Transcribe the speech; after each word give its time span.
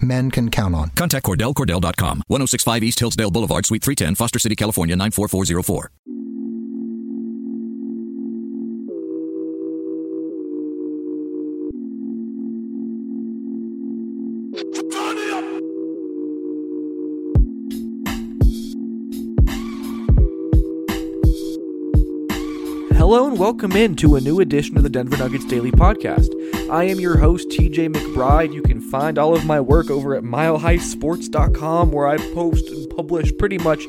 men 0.00 0.30
can 0.30 0.50
count 0.50 0.74
on. 0.74 0.90
Contact 0.90 1.24
CordellCordell.com, 1.26 2.22
1065 2.28 2.82
East 2.82 3.00
Hillsdale 3.00 3.30
Boulevard, 3.30 3.66
Suite 3.66 3.82
310, 3.82 4.14
Foster 4.14 4.38
City, 4.38 4.56
California, 4.56 4.96
94404. 4.96 5.90
Hello 23.14 23.28
and 23.28 23.38
welcome 23.38 23.70
in 23.76 23.94
to 23.94 24.16
a 24.16 24.20
new 24.20 24.40
edition 24.40 24.76
of 24.76 24.82
the 24.82 24.90
Denver 24.90 25.16
Nuggets 25.16 25.44
Daily 25.44 25.70
Podcast. 25.70 26.34
I 26.68 26.82
am 26.82 26.98
your 26.98 27.16
host, 27.16 27.48
TJ 27.48 27.94
McBride. 27.94 28.52
You 28.52 28.60
can 28.60 28.80
find 28.80 29.20
all 29.20 29.36
of 29.36 29.46
my 29.46 29.60
work 29.60 29.88
over 29.88 30.16
at 30.16 30.24
milehighsports.com, 30.24 31.92
where 31.92 32.08
I 32.08 32.16
post 32.34 32.70
and 32.70 32.90
publish 32.90 33.30
pretty 33.38 33.58
much 33.58 33.84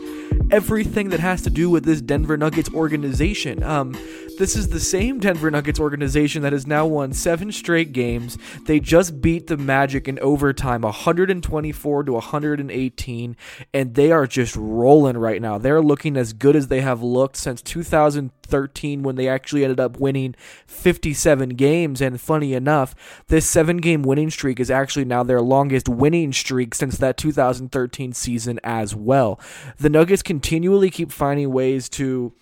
everything 0.51 1.09
that 1.09 1.21
has 1.21 1.41
to 1.41 1.49
do 1.49 1.71
with 1.71 1.85
this 1.85 2.01
Denver 2.01 2.37
Nuggets 2.37 2.71
organization. 2.71 3.63
Um, 3.63 3.97
this 4.37 4.55
is 4.55 4.67
the 4.67 4.79
same 4.79 5.19
Denver 5.19 5.49
Nuggets 5.49 5.79
organization 5.79 6.41
that 6.41 6.53
has 6.53 6.67
now 6.67 6.85
won 6.85 7.13
seven 7.13 7.51
straight 7.51 7.93
games. 7.93 8.37
They 8.65 8.79
just 8.79 9.21
beat 9.21 9.47
the 9.47 9.57
Magic 9.57 10.07
in 10.07 10.19
overtime, 10.19 10.81
124 10.81 12.03
to 12.03 12.11
118, 12.13 13.37
and 13.73 13.95
they 13.95 14.11
are 14.11 14.27
just 14.27 14.55
rolling 14.55 15.17
right 15.17 15.41
now. 15.41 15.57
They're 15.57 15.81
looking 15.81 16.17
as 16.17 16.33
good 16.33 16.55
as 16.55 16.67
they 16.67 16.81
have 16.81 17.01
looked 17.01 17.37
since 17.37 17.61
2013 17.61 19.03
when 19.03 19.15
they 19.15 19.27
actually 19.27 19.63
ended 19.63 19.79
up 19.79 19.99
winning 19.99 20.35
57 20.67 21.49
games. 21.49 22.01
And 22.01 22.19
funny 22.19 22.53
enough, 22.53 23.23
this 23.27 23.47
seven 23.47 23.77
game 23.77 24.03
winning 24.03 24.29
streak 24.29 24.59
is 24.59 24.69
actually 24.69 25.05
now 25.05 25.23
their 25.23 25.41
longest 25.41 25.87
winning 25.87 26.33
streak 26.33 26.75
since 26.75 26.97
that 26.97 27.17
2013 27.17 28.13
season 28.13 28.59
as 28.63 28.95
well. 28.95 29.39
The 29.77 29.89
Nuggets 29.89 30.21
continually 30.21 30.89
keep 30.89 31.11
finding 31.11 31.51
ways 31.51 31.87
to 31.89 32.33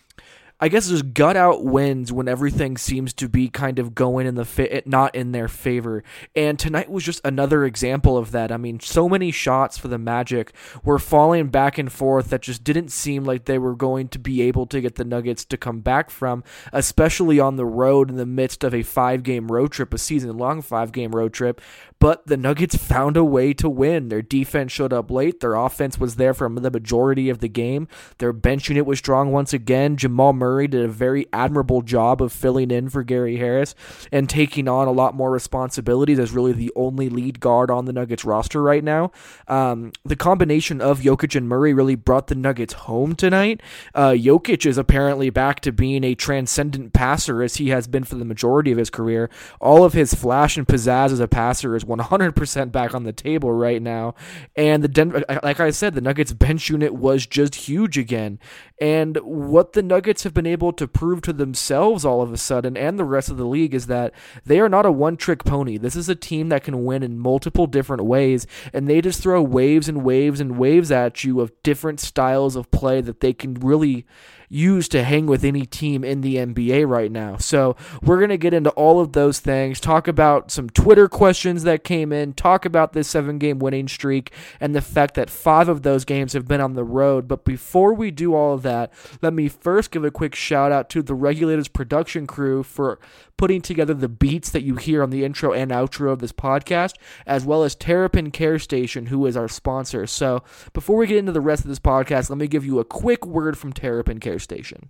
I 0.64 0.70
guess 0.70 0.88
just 0.88 1.14
gut 1.14 1.36
out 1.36 1.66
wins 1.66 2.14
when 2.14 2.30
everything 2.30 2.78
seems 2.78 3.12
to 3.16 3.28
be 3.28 3.50
kind 3.50 3.80
of 3.80 3.94
going 3.94 4.26
in 4.26 4.36
the 4.36 4.46
fit, 4.46 4.72
eh, 4.72 4.82
not 4.86 5.14
in 5.14 5.34
their 5.34 5.50
favor. 5.50 6.06
And 6.38 6.58
tonight 6.58 6.90
was 6.90 7.04
just 7.04 7.20
another 7.26 7.66
example 7.66 8.18
of 8.18 8.32
that. 8.32 8.50
I 8.50 8.56
mean, 8.56 8.80
so 8.80 9.10
many 9.10 9.30
shots 9.30 9.78
for 9.78 9.90
the 9.90 9.98
Magic 9.98 10.54
were 10.82 11.00
falling 11.00 11.50
back 11.50 11.78
and 11.78 11.92
forth 11.92 12.30
that 12.30 12.44
just 12.44 12.64
didn't 12.64 12.94
seem 12.94 13.26
like 13.26 13.44
they 13.44 13.58
were 13.58 13.76
going 13.76 14.08
to 14.08 14.20
be 14.20 14.42
able 14.44 14.66
to 14.68 14.80
get 14.80 14.96
the 14.96 15.04
Nuggets 15.04 15.44
to 15.44 15.58
come 15.58 15.82
back 15.82 16.10
from, 16.10 16.46
especially 16.72 17.42
on 17.42 17.58
the 17.58 17.66
road 17.66 18.10
in 18.10 18.16
the 18.16 18.26
midst 18.26 18.64
of 18.64 18.74
a 18.74 18.84
five 18.84 19.22
game 19.22 19.52
road 19.52 19.74
trip, 19.74 19.94
a 19.94 19.98
season 19.98 20.38
long 20.38 20.62
five 20.62 20.94
game 20.94 21.12
road 21.12 21.34
trip 21.34 21.60
but 22.00 22.26
the 22.28 22.38
Nuggets 22.38 22.76
found 22.76 23.18
a 23.18 23.24
way 23.24 23.54
to 23.54 23.70
win. 23.70 24.10
Their 24.10 24.22
defense 24.22 24.72
showed 24.72 24.94
up 24.94 25.10
late. 25.10 25.40
Their 25.40 25.56
offense 25.56 26.00
was 26.00 26.16
there 26.16 26.34
for 26.34 26.50
the 26.50 26.72
majority 26.72 27.30
of 27.30 27.40
the 27.40 27.48
game. 27.48 27.88
Their 28.18 28.34
bench 28.34 28.70
unit 28.70 28.86
was 28.86 29.00
strong 29.00 29.32
once 29.32 29.54
again. 29.54 29.98
Jamal 29.98 30.34
Murray 30.34 30.68
did 30.68 30.84
a 30.84 30.90
very 30.90 31.28
admirable 31.32 31.82
job 31.82 32.22
of 32.22 32.32
filling 32.32 32.72
in 32.72 32.90
for 32.90 33.04
Gary 33.04 33.38
Harris 33.38 33.76
and 34.12 34.30
taking 34.30 34.68
on 34.68 34.88
a 34.88 34.92
lot 34.92 35.16
more 35.16 35.32
responsibilities 35.32 36.20
as 36.20 36.32
really 36.32 36.54
the 36.54 36.72
only 36.76 37.10
lead 37.10 37.40
guard 37.40 37.72
on 37.72 37.86
the 37.86 37.94
Nuggets 37.94 38.26
roster 38.26 38.62
right 38.62 38.84
now. 38.84 39.12
Um, 39.48 39.92
the 40.04 40.16
combination 40.16 40.82
of 40.82 41.02
Jokic 41.02 41.36
and 41.36 41.48
Murray 41.48 41.74
really 41.74 41.96
brought 41.96 42.28
the 42.28 42.36
Nuggets 42.36 42.74
home 42.74 43.16
tonight. 43.16 43.62
Uh, 43.94 44.12
Jokic 44.12 44.66
is 44.66 44.78
apparently 44.78 45.30
back 45.30 45.60
to 45.62 45.72
being 45.72 46.04
a 46.04 46.16
transcendent 46.16 46.94
passer 46.94 47.42
as 47.42 47.56
he 47.56 47.70
has 47.70 47.88
been 47.88 48.04
for 48.04 48.16
the 48.16 48.26
majority 48.26 48.72
of 48.72 48.78
his 48.78 48.90
career. 48.90 49.30
All 49.60 49.84
of 49.84 49.94
his 49.94 50.14
flash 50.14 50.58
and 50.58 50.68
pizzazz 50.68 51.12
as 51.12 51.20
a 51.20 51.28
passer 51.28 51.76
is 51.76 51.83
100% 51.84 52.72
back 52.72 52.94
on 52.94 53.04
the 53.04 53.14
table 53.14 53.52
right 53.52 53.82
now. 53.82 54.16
And 54.56 54.84
the 54.84 54.88
Denver, 54.88 55.24
like 55.44 55.60
I 55.60 55.72
said, 55.72 55.94
the 55.94 56.02
Nuggets 56.02 56.34
bench 56.34 56.70
unit 56.70 56.94
was 56.94 57.26
just 57.26 57.56
huge 57.56 57.98
again. 57.98 58.40
And 58.80 59.18
what 59.18 59.74
the 59.74 59.84
Nuggets 59.84 60.24
have 60.24 60.34
been 60.34 60.46
able 60.46 60.74
to 60.74 60.88
prove 60.88 61.22
to 61.24 61.34
themselves 61.34 62.04
all 62.04 62.22
of 62.22 62.34
a 62.34 62.38
sudden 62.38 62.76
and 62.76 62.98
the 62.98 63.06
rest 63.06 63.30
of 63.30 63.38
the 63.38 63.46
league 63.46 63.74
is 63.74 63.88
that 63.88 64.14
they 64.46 64.60
are 64.60 64.70
not 64.70 64.86
a 64.86 64.92
one 64.92 65.18
trick 65.18 65.44
pony. 65.44 65.78
This 65.78 65.96
is 65.96 66.10
a 66.10 66.16
team 66.16 66.50
that 66.50 66.64
can 66.64 66.84
win 66.84 67.04
in 67.04 67.20
multiple 67.20 67.68
different 67.68 68.04
ways. 68.04 68.46
And 68.74 68.88
they 68.88 69.02
just 69.02 69.22
throw 69.22 69.42
waves 69.42 69.88
and 69.88 70.04
waves 70.04 70.40
and 70.40 70.58
waves 70.58 70.92
at 70.92 71.24
you 71.24 71.40
of 71.40 71.52
different 71.64 72.00
styles 72.00 72.56
of 72.56 72.72
play 72.72 73.02
that 73.02 73.20
they 73.20 73.34
can 73.34 73.54
really 73.56 74.06
use 74.54 74.88
to 74.90 75.04
hang 75.04 75.26
with 75.26 75.44
any 75.44 75.66
team 75.66 76.04
in 76.04 76.22
the 76.22 76.36
NBA 76.36 76.88
right 76.88 77.12
now. 77.12 77.38
So 77.38 77.76
we're 78.02 78.20
going 78.20 78.30
to 78.30 78.38
get 78.38 78.54
into 78.54 78.70
all 78.72 79.00
of 79.00 79.14
those 79.14 79.40
things, 79.40 79.80
talk 79.80 80.08
about 80.08 80.52
some 80.52 80.70
Twitter 80.70 81.10
questions 81.10 81.64
that 81.64 81.84
came 81.84 82.12
in, 82.12 82.34
talk 82.34 82.66
about 82.66 82.94
this 82.94 83.10
seven 83.10 83.40
game 83.40 83.60
winning 83.60 83.88
streak, 83.88 84.32
and 84.60 84.76
the 84.76 84.82
fact 84.82 85.16
that 85.16 85.30
five 85.30 85.68
of 85.70 85.82
those 85.82 86.06
games 86.06 86.34
have 86.34 86.48
been 86.48 86.62
on 86.62 86.74
the 86.74 86.84
road. 86.84 87.28
But 87.28 87.44
before 87.44 87.94
we 87.94 88.12
do 88.12 88.36
all 88.36 88.54
of 88.54 88.62
that, 88.64 88.94
let 89.22 89.34
me 89.34 89.48
first 89.48 89.92
give 89.92 90.04
a 90.04 90.12
quick 90.12 90.36
shout 90.36 90.72
out 90.72 90.90
to 90.92 91.02
the 91.02 91.16
Regulators 91.16 91.68
production 91.68 92.28
crew 92.28 92.64
for 92.64 93.00
putting 93.38 93.62
together 93.62 93.94
the 93.94 94.10
beats 94.10 94.50
that 94.52 94.64
you 94.64 94.76
hear 94.76 95.04
on 95.04 95.10
the 95.10 95.24
intro 95.24 95.54
and 95.54 95.72
outro 95.72 96.12
of 96.12 96.20
this 96.20 96.32
podcast, 96.32 96.94
as 97.26 97.46
well 97.46 97.64
as 97.64 97.76
Terrapin 97.76 98.32
Care 98.32 98.60
Station, 98.60 99.08
who 99.08 99.26
is 99.26 99.36
our 99.38 99.48
sponsor. 99.48 100.08
So 100.08 100.44
before 100.74 100.98
we 100.98 101.08
get 101.08 101.18
into 101.18 101.32
the 101.32 101.42
rest 101.42 101.64
of 101.64 101.70
this 101.70 101.80
podcast, 101.80 102.30
let 102.30 102.38
me 102.38 102.48
give 102.48 102.66
you 102.66 102.80
a 102.80 102.86
quick 102.86 103.26
word 103.26 103.58
from 103.58 103.74
Terrapin 103.74 104.20
Care 104.20 104.40
Station. 104.40 104.90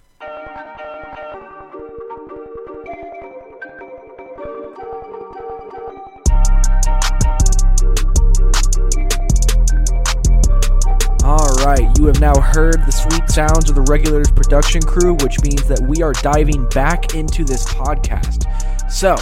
right, 11.65 11.99
you 11.99 12.05
have 12.05 12.19
now 12.19 12.39
heard 12.39 12.85
the 12.85 12.91
sweet 12.91 13.29
sounds 13.29 13.69
of 13.69 13.75
the 13.75 13.81
Regulators 13.83 14.31
production 14.31 14.81
crew, 14.81 15.13
which 15.15 15.41
means 15.41 15.67
that 15.67 15.81
we 15.81 16.01
are 16.01 16.13
diving 16.13 16.67
back 16.69 17.13
into 17.13 17.43
this 17.43 17.65
podcast. 17.65 18.45
So, 18.91 19.15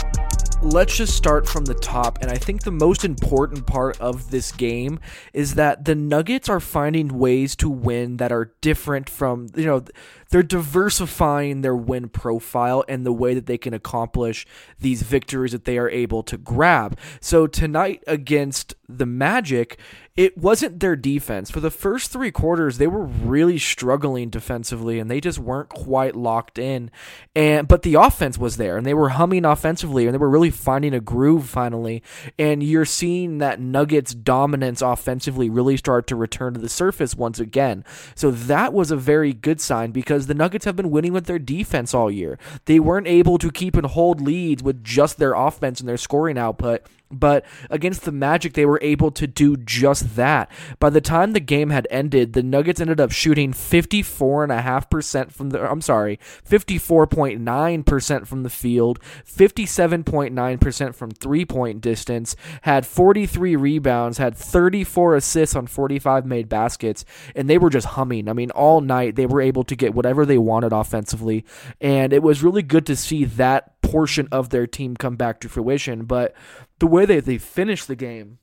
let's 0.61 0.95
just 0.95 1.15
start 1.15 1.47
from 1.47 1.65
the 1.65 1.73
top. 1.75 2.19
And 2.21 2.29
I 2.29 2.35
think 2.35 2.63
the 2.63 2.71
most 2.71 3.05
important 3.05 3.65
part 3.65 3.99
of 4.01 4.31
this 4.31 4.51
game 4.51 4.99
is 5.33 5.55
that 5.55 5.85
the 5.85 5.95
Nuggets 5.95 6.49
are 6.49 6.59
finding 6.59 7.17
ways 7.17 7.55
to 7.57 7.69
win 7.69 8.17
that 8.17 8.31
are 8.31 8.53
different 8.61 9.09
from, 9.09 9.47
you 9.55 9.65
know, 9.65 9.83
they're 10.29 10.43
diversifying 10.43 11.61
their 11.61 11.75
win 11.75 12.09
profile 12.09 12.83
and 12.87 13.05
the 13.05 13.13
way 13.13 13.33
that 13.33 13.45
they 13.45 13.57
can 13.57 13.73
accomplish 13.73 14.45
these 14.79 15.01
victories 15.01 15.51
that 15.51 15.65
they 15.65 15.77
are 15.77 15.89
able 15.89 16.23
to 16.23 16.37
grab. 16.37 16.97
So 17.21 17.47
tonight 17.47 18.03
against 18.05 18.75
the 18.89 19.05
Magic, 19.05 19.77
it 20.15 20.37
wasn't 20.37 20.79
their 20.79 20.95
defense. 20.95 21.49
For 21.51 21.59
the 21.59 21.71
first 21.71 22.11
three 22.11 22.31
quarters, 22.31 22.77
they 22.77 22.87
were 22.87 23.05
really 23.05 23.57
struggling 23.57 24.29
defensively 24.29 24.99
and 24.99 25.09
they 25.09 25.21
just 25.21 25.39
weren't 25.39 25.69
quite 25.69 26.15
locked 26.15 26.57
in. 26.57 26.89
And 27.35 27.67
but 27.67 27.83
the 27.83 27.93
offense 27.93 28.37
was 28.37 28.57
there 28.57 28.77
and 28.77 28.85
they 28.85 28.93
were 28.93 29.09
humming 29.09 29.45
offensively 29.45 30.05
and 30.05 30.13
they 30.13 30.17
were 30.17 30.29
really 30.29 30.49
finding 30.49 30.93
a 30.93 30.99
groove 30.99 31.47
finally. 31.47 32.03
And 32.37 32.63
you're 32.63 32.83
seeing 32.83 33.37
that 33.37 33.61
Nuggets 33.61 34.13
dominance 34.13 34.81
offensively 34.81 35.49
really 35.49 35.77
start 35.77 36.07
to 36.07 36.15
return 36.15 36.55
to 36.55 36.59
the 36.59 36.67
surface 36.67 37.15
once 37.15 37.39
again. 37.39 37.85
So 38.15 38.31
that 38.31 38.73
was 38.73 38.91
a 38.91 38.97
very 38.97 39.33
good 39.33 39.61
sign 39.61 39.91
because 39.91 40.27
the 40.27 40.33
Nuggets 40.33 40.65
have 40.65 40.75
been 40.75 40.91
winning 40.91 41.13
with 41.13 41.27
their 41.27 41.39
defense 41.39 41.93
all 41.93 42.09
year. 42.09 42.39
They 42.65 42.79
weren't 42.79 43.07
able 43.07 43.37
to 43.37 43.51
keep 43.51 43.75
and 43.75 43.85
hold 43.85 44.19
leads 44.19 44.63
with 44.63 44.83
just 44.83 45.17
their 45.17 45.33
offense 45.33 45.79
and 45.79 45.87
their 45.87 45.97
scoring 45.97 46.37
output 46.37 46.81
but 47.11 47.45
against 47.69 48.03
the 48.03 48.11
Magic, 48.11 48.53
they 48.53 48.65
were 48.65 48.79
able 48.81 49.11
to 49.11 49.25
do 49.25 49.57
just 49.57 50.15
that. 50.15 50.51
By 50.79 50.89
the 50.89 51.01
time 51.01 51.33
the 51.33 51.39
game 51.39 51.69
had 51.69 51.87
ended, 51.89 52.33
the 52.33 52.43
Nuggets 52.43 52.79
ended 52.79 52.99
up 52.99 53.11
shooting 53.11 53.51
54.5% 53.51 55.31
from 55.31 55.49
the, 55.49 55.69
I'm 55.69 55.81
sorry, 55.81 56.19
54.9% 56.47 58.27
from 58.27 58.43
the 58.43 58.49
field, 58.49 58.99
57.9% 59.25 60.95
from 60.95 61.11
three 61.11 61.45
point 61.45 61.81
distance, 61.81 62.35
had 62.61 62.85
43 62.85 63.55
rebounds, 63.55 64.17
had 64.17 64.35
34 64.35 65.15
assists 65.15 65.55
on 65.55 65.67
45 65.67 66.25
made 66.25 66.49
baskets, 66.49 67.05
and 67.35 67.49
they 67.49 67.57
were 67.57 67.69
just 67.69 67.87
humming. 67.87 68.27
I 68.27 68.33
mean, 68.33 68.51
all 68.51 68.81
night 68.81 69.15
they 69.15 69.25
were 69.25 69.41
able 69.41 69.63
to 69.63 69.75
get 69.75 69.95
whatever 69.95 70.25
they 70.25 70.37
wanted 70.37 70.73
offensively, 70.73 71.45
and 71.81 72.13
it 72.13 72.21
was 72.21 72.43
really 72.43 72.63
good 72.63 72.85
to 72.87 72.95
see 72.95 73.25
that 73.25 73.78
portion 73.89 74.27
of 74.31 74.49
their 74.49 74.67
team 74.67 74.95
come 74.95 75.15
back 75.15 75.39
to 75.41 75.49
fruition. 75.49 76.05
But 76.05 76.35
the 76.79 76.87
way 76.87 77.05
that 77.05 77.25
they 77.25 77.37
finished 77.37 77.87
the 77.87 77.95
game, 77.95 78.39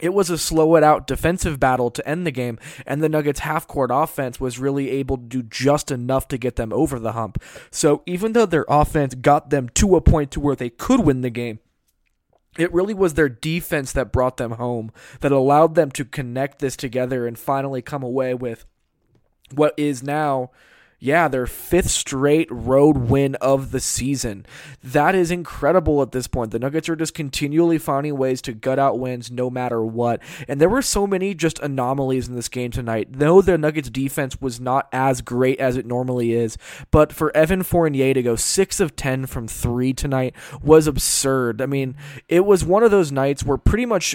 it 0.00 0.14
was 0.14 0.30
a 0.30 0.38
slow 0.38 0.74
it 0.76 0.82
out 0.82 1.06
defensive 1.06 1.60
battle 1.60 1.90
to 1.90 2.08
end 2.08 2.26
the 2.26 2.32
game, 2.32 2.58
and 2.86 3.02
the 3.02 3.08
Nuggets' 3.08 3.40
half 3.40 3.68
court 3.68 3.90
offense 3.92 4.40
was 4.40 4.58
really 4.58 4.90
able 4.90 5.16
to 5.16 5.22
do 5.22 5.42
just 5.42 5.90
enough 5.90 6.26
to 6.28 6.38
get 6.38 6.56
them 6.56 6.72
over 6.72 6.98
the 6.98 7.12
hump. 7.12 7.40
So 7.70 8.02
even 8.06 8.32
though 8.32 8.46
their 8.46 8.64
offense 8.68 9.14
got 9.14 9.50
them 9.50 9.68
to 9.70 9.94
a 9.96 10.00
point 10.00 10.30
to 10.32 10.40
where 10.40 10.56
they 10.56 10.70
could 10.70 11.00
win 11.00 11.20
the 11.20 11.30
game, 11.30 11.60
it 12.58 12.72
really 12.72 12.94
was 12.94 13.14
their 13.14 13.28
defense 13.28 13.92
that 13.92 14.12
brought 14.12 14.36
them 14.36 14.52
home, 14.52 14.90
that 15.20 15.32
allowed 15.32 15.74
them 15.74 15.90
to 15.92 16.04
connect 16.04 16.58
this 16.58 16.76
together 16.76 17.26
and 17.26 17.38
finally 17.38 17.80
come 17.80 18.02
away 18.02 18.34
with 18.34 18.66
what 19.54 19.74
is 19.76 20.02
now 20.02 20.50
yeah, 21.02 21.26
their 21.26 21.48
fifth 21.48 21.90
straight 21.90 22.46
road 22.48 22.96
win 22.96 23.34
of 23.36 23.72
the 23.72 23.80
season. 23.80 24.46
That 24.84 25.16
is 25.16 25.32
incredible 25.32 26.00
at 26.00 26.12
this 26.12 26.28
point. 26.28 26.52
The 26.52 26.60
Nuggets 26.60 26.88
are 26.88 26.94
just 26.94 27.12
continually 27.12 27.76
finding 27.78 28.16
ways 28.16 28.40
to 28.42 28.52
gut 28.52 28.78
out 28.78 29.00
wins 29.00 29.28
no 29.28 29.50
matter 29.50 29.82
what. 29.82 30.22
And 30.46 30.60
there 30.60 30.68
were 30.68 30.80
so 30.80 31.08
many 31.08 31.34
just 31.34 31.58
anomalies 31.58 32.28
in 32.28 32.36
this 32.36 32.48
game 32.48 32.70
tonight. 32.70 33.08
Though 33.10 33.42
the 33.42 33.58
Nuggets 33.58 33.90
defense 33.90 34.40
was 34.40 34.60
not 34.60 34.88
as 34.92 35.22
great 35.22 35.58
as 35.58 35.76
it 35.76 35.86
normally 35.86 36.34
is, 36.34 36.56
but 36.92 37.12
for 37.12 37.36
Evan 37.36 37.64
Fournier 37.64 38.14
to 38.14 38.22
go 38.22 38.36
6 38.36 38.78
of 38.78 38.94
10 38.94 39.26
from 39.26 39.48
3 39.48 39.92
tonight 39.94 40.36
was 40.62 40.86
absurd. 40.86 41.60
I 41.60 41.66
mean, 41.66 41.96
it 42.28 42.46
was 42.46 42.64
one 42.64 42.84
of 42.84 42.92
those 42.92 43.10
nights 43.10 43.42
where 43.42 43.58
pretty 43.58 43.86
much 43.86 44.14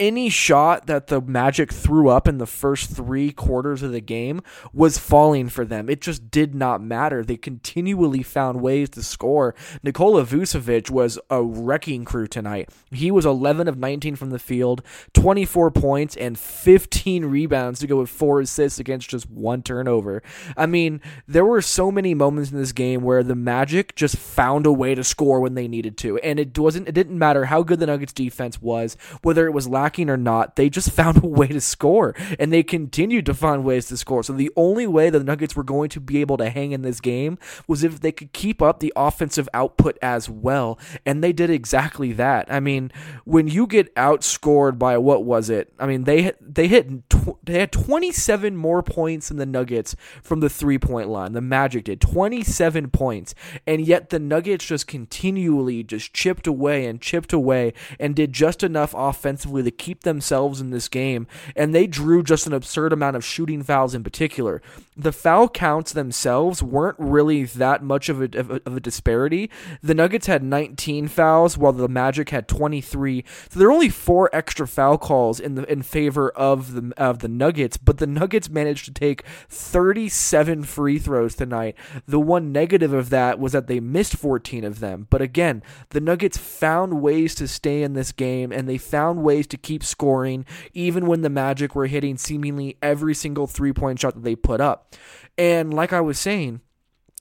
any 0.00 0.28
shot 0.28 0.86
that 0.86 1.06
the 1.06 1.20
Magic 1.20 1.72
threw 1.72 2.08
up 2.08 2.26
in 2.26 2.38
the 2.38 2.46
first 2.46 2.90
three 2.90 3.30
quarters 3.30 3.82
of 3.82 3.92
the 3.92 4.00
game 4.00 4.40
was 4.72 4.98
falling 4.98 5.48
for 5.48 5.64
them. 5.64 5.88
It 5.88 6.00
just 6.00 6.30
did 6.30 6.54
not 6.54 6.82
matter. 6.82 7.22
They 7.22 7.36
continually 7.36 8.22
found 8.22 8.60
ways 8.60 8.90
to 8.90 9.02
score. 9.02 9.54
Nikola 9.82 10.24
Vucevic 10.24 10.90
was 10.90 11.18
a 11.30 11.42
wrecking 11.42 12.04
crew 12.04 12.26
tonight. 12.26 12.70
He 12.90 13.10
was 13.10 13.24
11 13.24 13.68
of 13.68 13.78
19 13.78 14.16
from 14.16 14.30
the 14.30 14.38
field, 14.38 14.82
24 15.12 15.70
points, 15.70 16.16
and 16.16 16.36
15 16.36 17.26
rebounds 17.26 17.78
to 17.80 17.86
go 17.86 17.98
with 17.98 18.10
four 18.10 18.40
assists 18.40 18.80
against 18.80 19.10
just 19.10 19.30
one 19.30 19.62
turnover. 19.62 20.22
I 20.56 20.66
mean, 20.66 21.00
there 21.28 21.44
were 21.44 21.62
so 21.62 21.92
many 21.92 22.14
moments 22.14 22.50
in 22.50 22.58
this 22.58 22.72
game 22.72 23.02
where 23.02 23.22
the 23.22 23.36
Magic 23.36 23.94
just 23.94 24.16
found 24.16 24.66
a 24.66 24.72
way 24.72 24.96
to 24.96 25.04
score 25.04 25.38
when 25.38 25.54
they 25.54 25.68
needed 25.68 25.96
to. 25.98 26.18
And 26.18 26.40
it 26.40 26.58
wasn't 26.58 26.88
it 26.88 26.92
didn't 26.92 27.18
matter 27.18 27.44
how 27.44 27.62
good 27.62 27.78
the 27.78 27.86
Nuggets 27.86 28.12
defense 28.12 28.60
was, 28.60 28.96
whether 29.22 29.46
it 29.46 29.52
was 29.52 29.68
last 29.68 29.83
or 30.10 30.16
not, 30.16 30.56
they 30.56 30.68
just 30.70 30.90
found 30.90 31.22
a 31.22 31.26
way 31.26 31.48
to 31.48 31.60
score, 31.60 32.14
and 32.38 32.52
they 32.52 32.62
continued 32.62 33.26
to 33.26 33.34
find 33.34 33.64
ways 33.64 33.86
to 33.88 33.96
score. 33.96 34.22
So 34.22 34.32
the 34.32 34.50
only 34.56 34.86
way 34.86 35.10
the 35.10 35.22
Nuggets 35.22 35.56
were 35.56 35.64
going 35.64 35.88
to 35.90 36.00
be 36.00 36.20
able 36.20 36.36
to 36.38 36.50
hang 36.50 36.72
in 36.72 36.82
this 36.82 37.00
game 37.00 37.38
was 37.66 37.84
if 37.84 38.00
they 38.00 38.12
could 38.12 38.32
keep 38.32 38.62
up 38.62 38.80
the 38.80 38.92
offensive 38.96 39.48
output 39.54 39.98
as 40.02 40.28
well, 40.28 40.78
and 41.04 41.22
they 41.22 41.32
did 41.32 41.50
exactly 41.50 42.12
that. 42.12 42.50
I 42.50 42.60
mean, 42.60 42.90
when 43.24 43.48
you 43.48 43.66
get 43.66 43.94
outscored 43.94 44.78
by 44.78 44.98
what 44.98 45.24
was 45.24 45.50
it? 45.50 45.72
I 45.78 45.86
mean, 45.86 46.04
they 46.04 46.32
they 46.40 46.68
hit 46.68 47.08
tw- 47.08 47.38
they 47.42 47.60
had 47.60 47.72
27 47.72 48.56
more 48.56 48.82
points 48.82 49.28
than 49.28 49.36
the 49.38 49.46
Nuggets 49.46 49.96
from 50.22 50.40
the 50.40 50.50
three 50.50 50.78
point 50.78 51.08
line. 51.08 51.32
The 51.32 51.40
Magic 51.40 51.84
did 51.84 52.00
27 52.00 52.90
points, 52.90 53.34
and 53.66 53.80
yet 53.80 54.10
the 54.10 54.18
Nuggets 54.18 54.66
just 54.66 54.86
continually 54.86 55.82
just 55.82 56.12
chipped 56.12 56.46
away 56.46 56.86
and 56.86 57.00
chipped 57.00 57.32
away 57.32 57.72
and 57.98 58.14
did 58.14 58.32
just 58.32 58.62
enough 58.62 58.94
offensively 58.96 59.62
to 59.62 59.70
keep 59.78 60.02
themselves 60.02 60.60
in 60.60 60.70
this 60.70 60.88
game, 60.88 61.26
and 61.54 61.74
they 61.74 61.86
drew 61.86 62.22
just 62.22 62.46
an 62.46 62.52
absurd 62.52 62.92
amount 62.92 63.16
of 63.16 63.24
shooting 63.24 63.62
fouls 63.62 63.94
in 63.94 64.04
particular. 64.04 64.62
The 64.96 65.12
foul 65.12 65.48
counts 65.48 65.92
themselves 65.92 66.62
weren't 66.62 66.96
really 66.98 67.44
that 67.44 67.82
much 67.82 68.08
of 68.08 68.20
a, 68.20 68.38
of 68.38 68.50
a, 68.50 68.60
of 68.64 68.76
a 68.76 68.80
disparity. 68.80 69.50
The 69.82 69.94
Nuggets 69.94 70.26
had 70.26 70.42
19 70.42 71.08
fouls, 71.08 71.58
while 71.58 71.72
the 71.72 71.88
Magic 71.88 72.30
had 72.30 72.46
23. 72.46 73.24
So 73.50 73.58
there 73.58 73.68
are 73.68 73.72
only 73.72 73.88
four 73.88 74.30
extra 74.32 74.68
foul 74.68 74.98
calls 74.98 75.40
in 75.40 75.56
the 75.56 75.64
in 75.70 75.82
favor 75.82 76.30
of 76.30 76.72
the 76.74 76.92
of 76.96 77.18
the 77.18 77.28
Nuggets, 77.28 77.76
but 77.76 77.98
the 77.98 78.06
Nuggets 78.06 78.48
managed 78.48 78.84
to 78.84 78.92
take 78.92 79.24
37 79.48 80.64
free 80.64 80.98
throws 80.98 81.34
tonight. 81.34 81.76
The 82.06 82.20
one 82.20 82.52
negative 82.52 82.92
of 82.92 83.10
that 83.10 83.38
was 83.38 83.52
that 83.52 83.66
they 83.66 83.80
missed 83.80 84.16
14 84.16 84.64
of 84.64 84.80
them. 84.80 85.06
But 85.10 85.22
again, 85.22 85.62
the 85.90 86.00
Nuggets 86.00 86.38
found 86.38 87.02
ways 87.02 87.34
to 87.36 87.48
stay 87.48 87.82
in 87.82 87.94
this 87.94 88.12
game, 88.12 88.52
and 88.52 88.68
they 88.68 88.78
found 88.78 89.22
ways 89.22 89.46
to 89.48 89.56
keep 89.64 89.82
scoring, 89.82 90.46
even 90.72 91.06
when 91.06 91.22
the 91.22 91.30
Magic 91.30 91.74
were 91.74 91.86
hitting 91.86 92.16
seemingly 92.16 92.76
every 92.80 93.14
single 93.14 93.46
three 93.46 93.72
point 93.72 93.98
shot 93.98 94.14
that 94.14 94.22
they 94.22 94.36
put 94.36 94.60
up. 94.60 94.94
And 95.36 95.74
like 95.74 95.92
I 95.92 96.00
was 96.00 96.18
saying, 96.18 96.60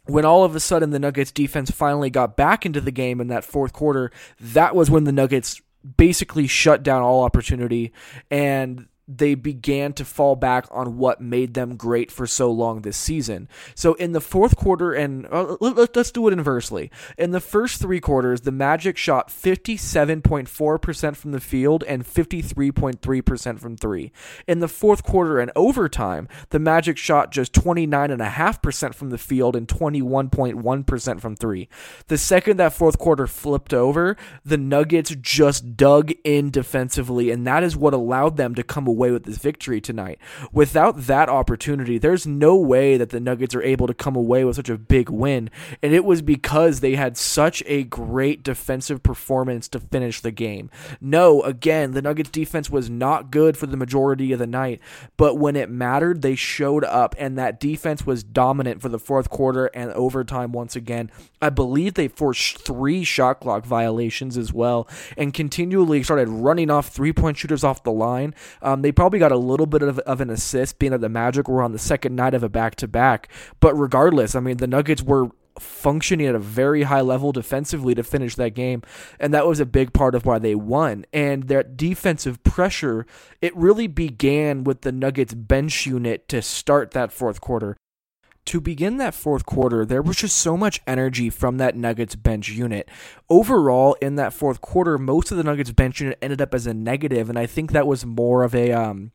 when 0.06 0.26
all 0.26 0.44
of 0.44 0.56
a 0.56 0.60
sudden 0.60 0.92
the 0.92 1.00
Nuggets 1.00 1.32
defense 1.32 1.72
finally 1.72 2.10
got 2.10 2.36
back 2.38 2.66
into 2.66 2.82
the 2.82 2.92
game 2.92 3.22
in 3.22 3.28
that 3.28 3.44
fourth 3.44 3.74
quarter, 3.74 4.12
that 4.40 4.76
was 4.76 4.92
when 4.92 5.06
the 5.06 5.12
Nuggets 5.12 5.62
basically 5.98 6.48
shut 6.48 6.84
down 6.84 7.02
all 7.02 7.24
opportunity 7.24 7.92
and 8.30 8.88
they 9.08 9.36
began 9.36 9.94
to 9.94 10.06
fall 10.06 10.36
back 10.36 10.66
on 10.72 10.98
what 10.98 11.20
made 11.22 11.54
them 11.54 11.76
great 11.76 12.12
for 12.12 12.26
so 12.26 12.52
long 12.52 12.82
this 12.82 12.98
season. 12.98 13.50
So 13.76 13.94
in 13.96 14.14
the 14.14 14.22
fourth 14.22 14.56
quarter, 14.56 14.94
and 14.94 15.28
uh, 15.32 15.58
let's 15.60 16.12
do 16.12 16.28
it 16.28 16.34
inversely. 16.34 16.90
In 17.18 17.32
the 17.32 17.42
first 17.42 17.82
three 17.82 18.00
quarters, 18.00 18.42
the 18.42 18.52
Magic 18.52 18.98
shot 18.98 19.30
57.4% 19.30 21.16
from 21.16 21.32
the 21.32 21.40
field 21.40 21.84
and 21.84 22.06
53.3% 22.06 23.60
from 23.60 23.78
three. 23.78 24.12
In 24.48 24.60
the 24.60 24.68
fourth 24.68 25.04
quarter 25.04 25.40
and 25.40 25.52
overtime, 25.56 26.28
the 26.50 26.60
Magic 26.60 26.98
shot 26.98 27.32
just 27.32 27.54
29.5% 27.54 28.94
from 28.94 29.10
the 29.10 29.18
field 29.18 29.56
and 29.56 29.68
21.1% 29.68 31.20
from 31.20 31.36
three. 31.36 31.68
The 32.08 32.18
second 32.18 32.58
that 32.58 32.74
fourth 32.74 32.98
quarter 32.98 33.28
flipped 33.28 33.74
over, 33.74 34.16
the 34.46 34.58
Nuggets 34.58 35.16
just 35.22 35.76
dug 35.76 36.12
in 36.24 36.50
defensively, 36.52 37.32
and 37.32 37.46
that 37.46 37.64
is 37.64 37.76
what 37.76 37.94
allowed 37.94 38.38
them 38.38 38.56
to 38.56 38.64
come 38.64 38.88
away 38.88 39.03
with 39.12 39.24
this 39.24 39.38
victory 39.38 39.82
tonight. 39.82 40.20
Without 40.52 41.02
that 41.04 41.30
opportunity, 41.30 41.98
there's 41.98 42.28
no 42.28 42.56
way 42.56 42.98
that 42.98 43.10
the 43.10 43.20
Nuggets 43.20 43.56
are 43.56 43.64
able 43.64 43.88
to 43.88 43.94
come 43.94 44.16
away 44.16 44.44
with 44.44 44.56
such 44.56 44.70
a 44.70 44.78
big 44.78 45.10
win. 45.10 45.50
And 45.82 45.94
it 45.94 46.06
was 46.06 46.22
because 46.22 46.80
they 46.80 46.96
had 46.96 47.18
such 47.18 47.64
a 47.66 47.84
great 47.84 48.44
defensive 48.44 49.04
performance 49.04 49.68
to 49.70 49.80
finish 49.80 50.22
the 50.22 50.32
game. 50.32 50.70
No, 51.02 51.42
again, 51.42 51.92
the 51.92 52.02
Nuggets 52.02 52.30
defense 52.30 52.70
was 52.70 52.90
not 52.90 53.32
good 53.32 53.58
for 53.58 53.66
the 53.66 53.78
majority 53.78 54.32
of 54.32 54.40
the 54.40 54.48
night, 54.48 54.80
but 55.18 55.38
when 55.38 55.56
it 55.56 55.70
mattered, 55.70 56.22
they 56.22 56.36
showed 56.36 56.84
up, 56.84 57.16
and 57.18 57.38
that 57.38 57.60
defense 57.60 58.06
was 58.06 58.24
dominant 58.24 58.82
for 58.82 58.90
the 58.90 59.00
fourth 59.00 59.30
quarter 59.30 59.68
and 59.68 59.92
overtime 59.92 60.52
once 60.52 60.76
again. 60.76 61.12
I 61.42 61.50
believe 61.50 61.96
they 61.96 62.08
forced 62.08 62.60
three 62.60 63.04
shot 63.04 63.40
clock 63.42 63.66
violations 63.66 64.38
as 64.38 64.54
well 64.54 64.88
and 65.18 65.34
continually 65.34 66.04
started 66.04 66.30
running 66.30 66.70
off 66.70 66.90
three 66.90 67.14
point 67.14 67.38
shooters 67.38 67.64
off 67.64 67.84
the 67.84 67.92
line. 67.92 68.34
Um, 68.62 68.82
they 68.84 68.92
probably 68.92 69.20
got 69.20 69.32
a 69.32 69.38
little 69.38 69.66
bit 69.66 69.82
of, 69.82 70.00
of 70.00 70.22
an 70.22 70.30
assist, 70.30 70.80
being 70.80 70.92
that 70.92 71.02
the 71.02 71.10
Magic 71.10 71.48
were 71.48 71.62
on 71.62 71.72
the 71.72 71.80
second 71.80 72.16
night 72.16 72.34
of 72.34 72.44
a 72.44 72.50
back 72.50 72.76
to 72.76 72.88
back. 72.88 73.30
But 73.60 73.76
regardless, 73.76 74.36
I 74.36 74.40
mean, 74.40 74.58
the 74.58 74.68
Nuggets 74.68 75.02
were 75.02 75.30
functioning 75.60 76.26
at 76.26 76.36
a 76.36 76.40
very 76.40 76.84
high 76.84 77.02
level 77.02 77.32
defensively 77.32 77.94
to 77.94 78.04
finish 78.04 78.36
that 78.36 78.56
game 78.56 78.82
and 79.20 79.34
that 79.34 79.46
was 79.46 79.60
a 79.60 79.66
big 79.66 79.94
part 79.94 80.16
of 80.16 80.26
why 80.26 80.40
they 80.40 80.56
won 80.56 81.06
and 81.14 81.44
their 81.44 81.62
defensive 81.62 82.42
pressure 82.44 83.06
it 83.40 83.56
really 83.56 83.86
began 83.86 84.64
with 84.64 84.82
the 84.82 84.92
Nuggets 84.92 85.36
bench 85.36 85.86
unit 85.86 86.28
to 86.28 86.42
start 86.42 86.92
that 86.92 87.12
fourth 87.12 87.40
quarter 87.40 87.78
to 88.46 88.60
begin 88.60 88.98
that 88.98 89.14
fourth 89.14 89.46
quarter, 89.46 89.86
there 89.86 90.02
was 90.02 90.18
just 90.18 90.38
so 90.38 90.58
much 90.58 90.82
energy 90.86 91.30
from 91.30 91.58
that 91.58 91.76
Nuggets 91.76 92.16
bench 92.16 92.50
unit. 92.50 92.90
Overall, 93.30 93.96
in 94.02 94.16
that 94.16 94.34
fourth 94.34 94.62
quarter, 94.62 94.98
most 94.98 95.32
of 95.32 95.38
the 95.38 95.44
Nuggets 95.44 95.72
bench 95.72 96.02
unit 96.02 96.18
ended 96.22 96.42
up 96.42 96.54
as 96.54 96.68
a 96.68 96.74
negative, 96.74 97.30
and 97.30 97.40
I 97.40 97.46
think 97.46 97.72
that 97.72 97.88
was 97.88 98.06
more 98.06 98.44
of 98.44 98.54
a 98.54 98.72
um, 98.72 99.12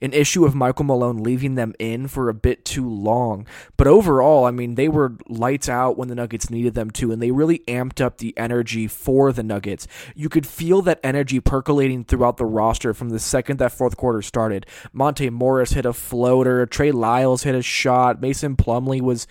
an 0.00 0.12
issue 0.12 0.44
of 0.44 0.54
Michael 0.54 0.84
Malone 0.84 1.18
leaving 1.18 1.54
them 1.54 1.74
in 1.78 2.06
for 2.08 2.28
a 2.28 2.34
bit 2.34 2.64
too 2.64 2.88
long. 2.88 3.46
But 3.76 3.86
overall, 3.86 4.44
I 4.44 4.50
mean, 4.50 4.76
they 4.76 4.88
were 4.88 5.16
lights 5.28 5.68
out 5.68 5.98
when 5.98 6.08
the 6.08 6.14
Nuggets 6.14 6.50
needed 6.50 6.74
them 6.74 6.90
to, 6.92 7.10
and 7.12 7.20
they 7.20 7.30
really 7.30 7.60
amped 7.68 8.00
up 8.00 8.18
the 8.18 8.36
energy 8.36 8.86
for 8.86 9.32
the 9.32 9.42
Nuggets. 9.42 9.86
You 10.14 10.28
could 10.28 10.46
feel 10.46 10.82
that 10.82 11.00
energy 11.02 11.40
percolating 11.40 12.04
throughout 12.04 12.36
the 12.36 12.46
roster 12.46 12.94
from 12.94 13.10
the 13.10 13.18
second 13.18 13.58
that 13.58 13.72
fourth 13.72 13.96
quarter 13.96 14.22
started. 14.22 14.66
Monte 14.92 15.30
Morris 15.30 15.72
hit 15.72 15.86
a 15.86 15.92
floater, 15.92 16.64
Trey 16.66 16.92
Lyles 16.92 17.42
hit 17.42 17.54
a 17.54 17.62
shot, 17.62 18.20
Mason 18.20 18.56
Plumlee 18.68 19.00
was 19.00 19.26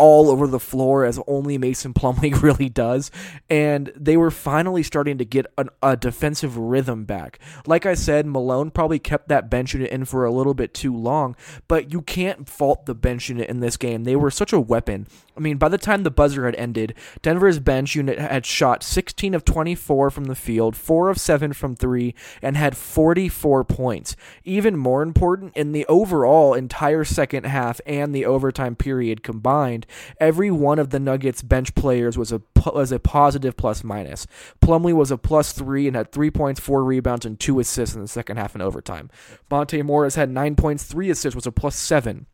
all 0.00 0.30
over 0.30 0.46
the 0.46 0.58
floor 0.58 1.04
as 1.04 1.20
only 1.26 1.58
Mason 1.58 1.92
Plumlee 1.92 2.40
really 2.42 2.68
does. 2.68 3.10
And 3.48 3.92
they 3.94 4.16
were 4.16 4.30
finally 4.30 4.82
starting 4.82 5.18
to 5.18 5.24
get 5.24 5.46
an, 5.58 5.68
a 5.82 5.96
defensive 5.96 6.56
rhythm 6.56 7.04
back. 7.04 7.38
Like 7.66 7.84
I 7.84 7.94
said, 7.94 8.26
Malone 8.26 8.70
probably 8.70 8.98
kept 8.98 9.28
that 9.28 9.50
bench 9.50 9.74
unit 9.74 9.90
in 9.90 10.06
for 10.06 10.24
a 10.24 10.32
little 10.32 10.54
bit 10.54 10.72
too 10.72 10.96
long, 10.96 11.36
but 11.68 11.92
you 11.92 12.00
can't 12.00 12.48
fault 12.48 12.86
the 12.86 12.94
bench 12.94 13.28
unit 13.28 13.48
in 13.48 13.60
this 13.60 13.76
game. 13.76 14.04
They 14.04 14.16
were 14.16 14.30
such 14.30 14.52
a 14.52 14.60
weapon. 14.60 15.06
I 15.36 15.40
mean, 15.40 15.58
by 15.58 15.68
the 15.68 15.78
time 15.78 16.02
the 16.02 16.10
buzzer 16.10 16.46
had 16.46 16.54
ended, 16.56 16.94
Denver's 17.22 17.58
bench 17.58 17.94
unit 17.94 18.18
had 18.18 18.44
shot 18.44 18.82
16 18.82 19.34
of 19.34 19.44
24 19.44 20.10
from 20.10 20.24
the 20.24 20.34
field, 20.34 20.76
4 20.76 21.08
of 21.08 21.18
7 21.18 21.52
from 21.52 21.76
3, 21.76 22.14
and 22.42 22.56
had 22.56 22.76
44 22.76 23.64
points. 23.64 24.16
Even 24.44 24.76
more 24.76 25.02
important, 25.02 25.56
in 25.56 25.72
the 25.72 25.86
overall 25.86 26.54
entire 26.54 27.04
second 27.04 27.44
half 27.44 27.80
and 27.86 28.14
the 28.14 28.24
overtime 28.24 28.76
period 28.76 29.22
combined, 29.22 29.86
every 30.18 30.50
one 30.50 30.78
of 30.78 30.90
the 30.90 31.00
Nuggets 31.00 31.42
bench 31.42 31.74
players 31.74 32.16
was 32.16 32.32
a 32.32 32.42
was 32.74 32.92
a 32.92 32.98
positive 32.98 33.56
plus 33.56 33.82
minus. 33.82 34.26
Plumlee 34.60 34.94
was 34.94 35.10
a 35.10 35.16
plus 35.18 35.52
3 35.52 35.86
and 35.86 35.96
had 35.96 36.12
3 36.12 36.30
points, 36.30 36.60
4 36.60 36.84
rebounds, 36.84 37.24
and 37.24 37.38
2 37.40 37.60
assists 37.60 37.94
in 37.94 38.02
the 38.02 38.08
second 38.08 38.36
half 38.36 38.54
and 38.54 38.62
overtime. 38.62 39.10
Monte 39.50 39.80
Morris 39.82 40.14
had 40.14 40.30
9 40.30 40.56
points, 40.56 40.84
3 40.84 41.10
assists, 41.10 41.34
was 41.34 41.46
a 41.46 41.52
plus 41.52 41.76
7. 41.76 42.26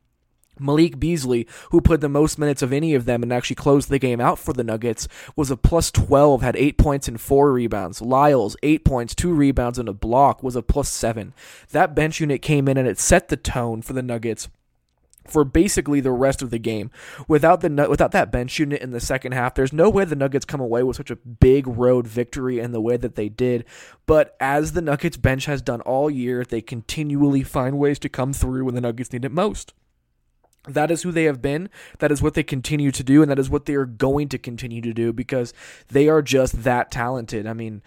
Malik 0.59 0.99
Beasley, 0.99 1.47
who 1.71 1.81
played 1.81 2.01
the 2.01 2.09
most 2.09 2.39
minutes 2.39 2.63
of 2.63 2.73
any 2.73 2.95
of 2.95 3.05
them 3.05 3.23
and 3.23 3.33
actually 3.33 3.57
closed 3.57 3.89
the 3.89 3.99
game 3.99 4.21
out 4.21 4.39
for 4.39 4.53
the 4.53 4.65
Nuggets, 4.65 5.07
was 5.35 5.51
a 5.51 5.57
plus 5.57 5.91
12, 5.91 6.43
had 6.43 6.57
8 6.57 6.79
points 6.79 7.09
and 7.09 7.21
4 7.21 7.53
rebounds. 7.53 8.01
Lyles, 8.01 8.57
8 8.63 8.85
points, 8.85 9.15
2 9.15 9.33
rebounds, 9.33 9.79
and 9.79 9.89
a 9.89 9.93
block, 9.93 10.43
was 10.43 10.57
a 10.57 10.63
plus 10.63 10.89
7. 10.89 11.35
That 11.73 11.95
bench 11.95 12.21
unit 12.21 12.43
came 12.43 12.69
in 12.69 12.79
and 12.79 12.89
it 12.89 12.99
set 12.99 13.29
the 13.29 13.37
tone 13.37 13.83
for 13.83 13.93
the 13.93 14.03
Nuggets 14.03 14.49
for 15.31 15.45
basically 15.45 16.01
the 16.01 16.13
rest 16.13 16.43
of 16.43 16.51
the 16.51 16.59
game. 16.59 16.91
Without 17.29 17.61
the 17.61 17.87
without 17.89 18.13
that 18.13 18.33
bench 18.33 18.59
unit 18.59 18.83
in 18.83 18.91
the 18.91 19.01
second 19.01 19.33
half, 19.33 19.55
there's 19.55 19.73
no 19.73 19.89
way 19.89 20.05
the 20.05 20.17
Nuggets 20.17 20.45
come 20.45 20.61
away 20.61 20.83
with 20.83 20.97
such 20.97 21.11
a 21.11 21.17
big 21.17 21.67
road 21.67 22.07
victory 22.07 22.59
in 22.59 22.73
the 22.73 22.81
way 22.81 22.97
that 22.97 23.15
they 23.15 23.29
did. 23.29 23.65
But 24.07 24.37
as 24.41 24.73
the 24.73 24.83
Nuggets 24.83 25.17
bench 25.17 25.47
has 25.47 25.63
done 25.63 25.81
all 25.83 26.11
year, 26.11 26.45
they 26.45 26.61
continually 26.61 27.43
find 27.43 27.79
ways 27.79 27.99
to 28.01 28.09
come 28.09 28.33
through 28.33 28.65
when 28.65 28.75
the 28.75 28.81
Nuggets 28.81 29.13
need 29.13 29.25
it 29.25 29.33
most. 29.33 29.73
That 30.67 30.91
is 30.91 31.03
who 31.03 31.13
they 31.13 31.25
have 31.25 31.41
been. 31.41 31.69
That 31.99 32.11
is 32.11 32.21
what 32.21 32.35
they 32.35 32.43
continue 32.43 32.91
to 32.91 33.05
do, 33.05 33.23
and 33.23 33.31
that 33.31 33.39
is 33.39 33.49
what 33.49 33.67
they 33.67 33.75
are 33.75 33.87
going 33.87 34.29
to 34.31 34.39
continue 34.39 34.83
to 34.83 34.93
do 34.93 35.13
because 35.13 35.55
they 35.89 36.09
are 36.09 36.23
just 36.23 36.65
that 36.65 36.91
talented. 36.91 37.47
I 37.47 37.53
mean, 37.53 37.83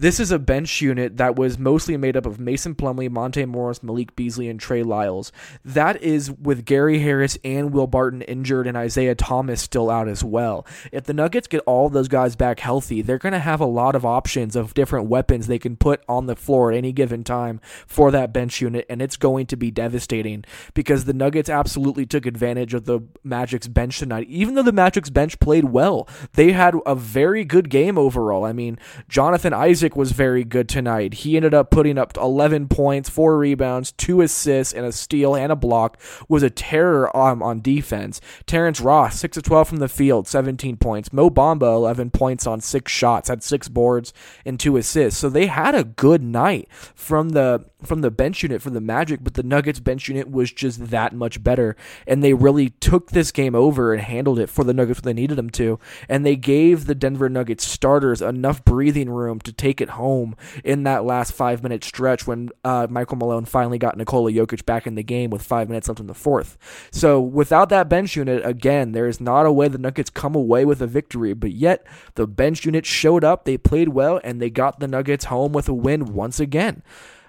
this 0.00 0.18
is 0.18 0.30
a 0.30 0.38
bench 0.38 0.80
unit 0.80 1.18
that 1.18 1.36
was 1.36 1.58
mostly 1.58 1.94
made 1.98 2.16
up 2.16 2.24
of 2.24 2.40
Mason 2.40 2.74
Plumlee, 2.74 3.10
Monte 3.10 3.44
Morris, 3.44 3.82
Malik 3.82 4.16
Beasley, 4.16 4.48
and 4.48 4.58
Trey 4.58 4.82
Lyles. 4.82 5.30
That 5.62 6.02
is 6.02 6.30
with 6.30 6.64
Gary 6.64 7.00
Harris 7.00 7.36
and 7.44 7.70
Will 7.70 7.86
Barton 7.86 8.22
injured 8.22 8.66
and 8.66 8.78
Isaiah 8.78 9.14
Thomas 9.14 9.60
still 9.60 9.90
out 9.90 10.08
as 10.08 10.24
well. 10.24 10.66
If 10.90 11.04
the 11.04 11.12
Nuggets 11.12 11.48
get 11.48 11.62
all 11.66 11.90
those 11.90 12.08
guys 12.08 12.34
back 12.34 12.60
healthy, 12.60 13.02
they're 13.02 13.18
going 13.18 13.34
to 13.34 13.38
have 13.40 13.60
a 13.60 13.66
lot 13.66 13.94
of 13.94 14.06
options 14.06 14.56
of 14.56 14.72
different 14.72 15.10
weapons 15.10 15.46
they 15.46 15.58
can 15.58 15.76
put 15.76 16.02
on 16.08 16.24
the 16.24 16.34
floor 16.34 16.72
at 16.72 16.78
any 16.78 16.92
given 16.92 17.22
time 17.22 17.60
for 17.86 18.10
that 18.10 18.32
bench 18.32 18.62
unit, 18.62 18.86
and 18.88 19.02
it's 19.02 19.18
going 19.18 19.44
to 19.48 19.56
be 19.56 19.70
devastating 19.70 20.44
because 20.72 21.04
the 21.04 21.12
Nuggets 21.12 21.50
absolutely 21.50 22.06
took 22.06 22.24
advantage 22.24 22.72
of 22.72 22.86
the 22.86 23.00
Magic's 23.22 23.68
bench 23.68 23.98
tonight. 23.98 24.26
Even 24.30 24.54
though 24.54 24.62
the 24.62 24.72
Magic's 24.72 25.10
bench 25.10 25.38
played 25.40 25.64
well, 25.64 26.08
they 26.32 26.52
had 26.52 26.74
a 26.86 26.94
very 26.94 27.44
good 27.44 27.68
game 27.68 27.98
overall. 27.98 28.46
I 28.46 28.54
mean, 28.54 28.78
Jonathan 29.06 29.52
Isaac 29.52 29.89
was 29.96 30.12
very 30.12 30.44
good 30.44 30.68
tonight. 30.68 31.14
He 31.14 31.36
ended 31.36 31.54
up 31.54 31.70
putting 31.70 31.98
up 31.98 32.16
11 32.16 32.68
points, 32.68 33.08
four 33.08 33.38
rebounds, 33.38 33.92
two 33.92 34.20
assists, 34.20 34.72
and 34.72 34.86
a 34.86 34.92
steal 34.92 35.34
and 35.34 35.52
a 35.52 35.56
block. 35.56 35.98
Was 36.28 36.42
a 36.42 36.50
terror 36.50 37.14
um, 37.16 37.42
on 37.42 37.60
defense. 37.60 38.20
Terrence 38.46 38.80
Ross, 38.80 39.18
6 39.18 39.38
of 39.38 39.42
12 39.44 39.68
from 39.68 39.78
the 39.78 39.88
field, 39.88 40.28
17 40.28 40.76
points. 40.76 41.12
Mo 41.12 41.30
Bamba, 41.30 41.74
11 41.74 42.10
points 42.10 42.46
on 42.46 42.60
six 42.60 42.92
shots, 42.92 43.28
had 43.28 43.42
six 43.42 43.68
boards 43.68 44.12
and 44.44 44.58
two 44.58 44.76
assists. 44.76 45.20
So 45.20 45.28
they 45.28 45.46
had 45.46 45.74
a 45.74 45.84
good 45.84 46.22
night 46.22 46.68
from 46.94 47.30
the 47.30 47.64
from 47.82 48.00
the 48.02 48.10
bench 48.10 48.42
unit 48.42 48.62
for 48.62 48.70
the 48.70 48.80
Magic, 48.80 49.20
but 49.22 49.34
the 49.34 49.42
Nuggets 49.42 49.80
bench 49.80 50.08
unit 50.08 50.30
was 50.30 50.52
just 50.52 50.88
that 50.88 51.14
much 51.14 51.42
better, 51.42 51.76
and 52.06 52.22
they 52.22 52.34
really 52.34 52.70
took 52.70 53.10
this 53.10 53.32
game 53.32 53.54
over 53.54 53.92
and 53.92 54.02
handled 54.02 54.38
it 54.38 54.48
for 54.48 54.64
the 54.64 54.74
Nuggets 54.74 55.00
when 55.00 55.14
they 55.14 55.20
needed 55.20 55.36
them 55.36 55.50
to, 55.50 55.78
and 56.08 56.24
they 56.24 56.36
gave 56.36 56.86
the 56.86 56.94
Denver 56.94 57.28
Nuggets 57.28 57.66
starters 57.66 58.20
enough 58.20 58.64
breathing 58.64 59.10
room 59.10 59.40
to 59.40 59.52
take 59.52 59.69
it 59.78 59.90
home 59.90 60.34
in 60.64 60.84
that 60.84 61.04
last 61.04 61.32
five 61.32 61.62
minute 61.62 61.84
stretch 61.84 62.26
when 62.26 62.48
uh, 62.64 62.86
Michael 62.88 63.18
Malone 63.18 63.44
finally 63.44 63.76
got 63.76 63.98
Nikola 63.98 64.32
Jokic 64.32 64.64
back 64.64 64.86
in 64.86 64.94
the 64.94 65.02
game 65.02 65.28
with 65.28 65.42
five 65.42 65.68
minutes 65.68 65.88
left 65.88 66.00
in 66.00 66.06
the 66.06 66.14
fourth. 66.14 66.56
So 66.90 67.20
without 67.20 67.68
that 67.68 67.90
bench 67.90 68.16
unit, 68.16 68.44
again, 68.46 68.92
there 68.92 69.06
is 69.06 69.20
not 69.20 69.44
a 69.44 69.52
way 69.52 69.68
the 69.68 69.76
Nuggets 69.76 70.08
come 70.08 70.34
away 70.34 70.64
with 70.64 70.80
a 70.80 70.86
victory, 70.86 71.34
but 71.34 71.52
yet 71.52 71.86
the 72.14 72.26
bench 72.26 72.64
unit 72.64 72.86
showed 72.86 73.22
up, 73.22 73.44
they 73.44 73.58
played 73.58 73.90
well, 73.90 74.18
and 74.24 74.40
they 74.40 74.48
got 74.48 74.80
the 74.80 74.88
Nuggets 74.88 75.26
home 75.26 75.52
with 75.52 75.68
a 75.68 75.74
win 75.74 76.14
once 76.14 76.40
again. 76.40 76.82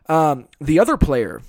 Um, 0.07 0.47
the 0.61 0.79
other 0.79 0.95
player 0.95 1.41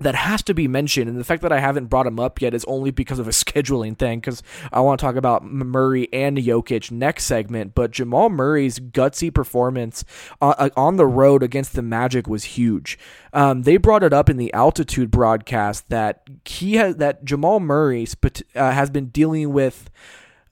that 0.00 0.14
has 0.14 0.42
to 0.44 0.54
be 0.54 0.66
mentioned, 0.66 1.08
and 1.08 1.18
the 1.18 1.24
fact 1.24 1.42
that 1.42 1.52
I 1.52 1.60
haven't 1.60 1.86
brought 1.86 2.06
him 2.06 2.18
up 2.18 2.40
yet 2.40 2.54
is 2.54 2.64
only 2.64 2.90
because 2.90 3.18
of 3.18 3.28
a 3.28 3.30
scheduling 3.30 3.96
thing, 3.96 4.20
because 4.20 4.42
I 4.72 4.80
want 4.80 4.98
to 4.98 5.04
talk 5.04 5.16
about 5.16 5.44
Murray 5.44 6.08
and 6.12 6.36
Jokic 6.38 6.90
next 6.90 7.24
segment. 7.24 7.74
But 7.74 7.90
Jamal 7.90 8.30
Murray's 8.30 8.78
gutsy 8.78 9.32
performance 9.32 10.04
uh, 10.40 10.54
uh, 10.58 10.70
on 10.76 10.96
the 10.96 11.06
road 11.06 11.42
against 11.42 11.74
the 11.74 11.82
Magic 11.82 12.26
was 12.26 12.44
huge. 12.44 12.98
Um, 13.32 13.62
they 13.62 13.76
brought 13.76 14.02
it 14.02 14.12
up 14.12 14.28
in 14.28 14.36
the 14.36 14.52
altitude 14.52 15.10
broadcast 15.10 15.88
that 15.90 16.22
he 16.44 16.74
has 16.74 16.96
that 16.96 17.24
Jamal 17.24 17.60
Murray 17.60 18.06
uh, 18.54 18.70
has 18.72 18.90
been 18.90 19.06
dealing 19.06 19.52
with 19.52 19.90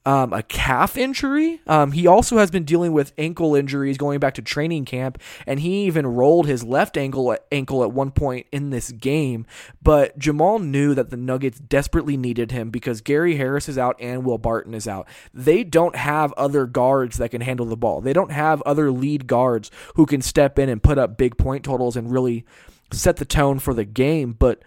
um, 0.08 0.32
a 0.32 0.42
calf 0.42 0.96
injury. 0.96 1.60
Um, 1.66 1.92
he 1.92 2.06
also 2.06 2.38
has 2.38 2.50
been 2.50 2.64
dealing 2.64 2.92
with 2.92 3.12
ankle 3.18 3.54
injuries 3.54 3.98
going 3.98 4.20
back 4.20 4.32
to 4.34 4.42
training 4.42 4.86
camp, 4.86 5.18
and 5.46 5.60
he 5.60 5.84
even 5.84 6.06
rolled 6.06 6.46
his 6.46 6.64
left 6.64 6.96
ankle 6.96 7.36
ankle 7.52 7.82
at 7.82 7.92
one 7.92 8.10
point 8.10 8.46
in 8.50 8.70
this 8.70 8.90
game. 8.90 9.44
But 9.82 10.18
Jamal 10.18 10.60
knew 10.60 10.94
that 10.94 11.10
the 11.10 11.18
Nuggets 11.18 11.58
desperately 11.58 12.16
needed 12.16 12.52
him 12.52 12.70
because 12.70 13.02
Gary 13.02 13.36
Harris 13.36 13.68
is 13.68 13.76
out 13.76 13.96
and 14.00 14.24
Will 14.24 14.38
Barton 14.38 14.72
is 14.72 14.88
out. 14.88 15.06
They 15.34 15.62
don't 15.62 15.94
have 15.94 16.32
other 16.38 16.64
guards 16.64 17.18
that 17.18 17.30
can 17.30 17.42
handle 17.42 17.66
the 17.66 17.76
ball. 17.76 18.00
They 18.00 18.14
don't 18.14 18.32
have 18.32 18.62
other 18.62 18.90
lead 18.90 19.26
guards 19.26 19.70
who 19.96 20.06
can 20.06 20.22
step 20.22 20.58
in 20.58 20.70
and 20.70 20.82
put 20.82 20.96
up 20.96 21.18
big 21.18 21.36
point 21.36 21.64
totals 21.64 21.98
and 21.98 22.10
really 22.10 22.46
set 22.90 23.16
the 23.16 23.26
tone 23.26 23.58
for 23.58 23.74
the 23.74 23.84
game. 23.84 24.32
But 24.32 24.62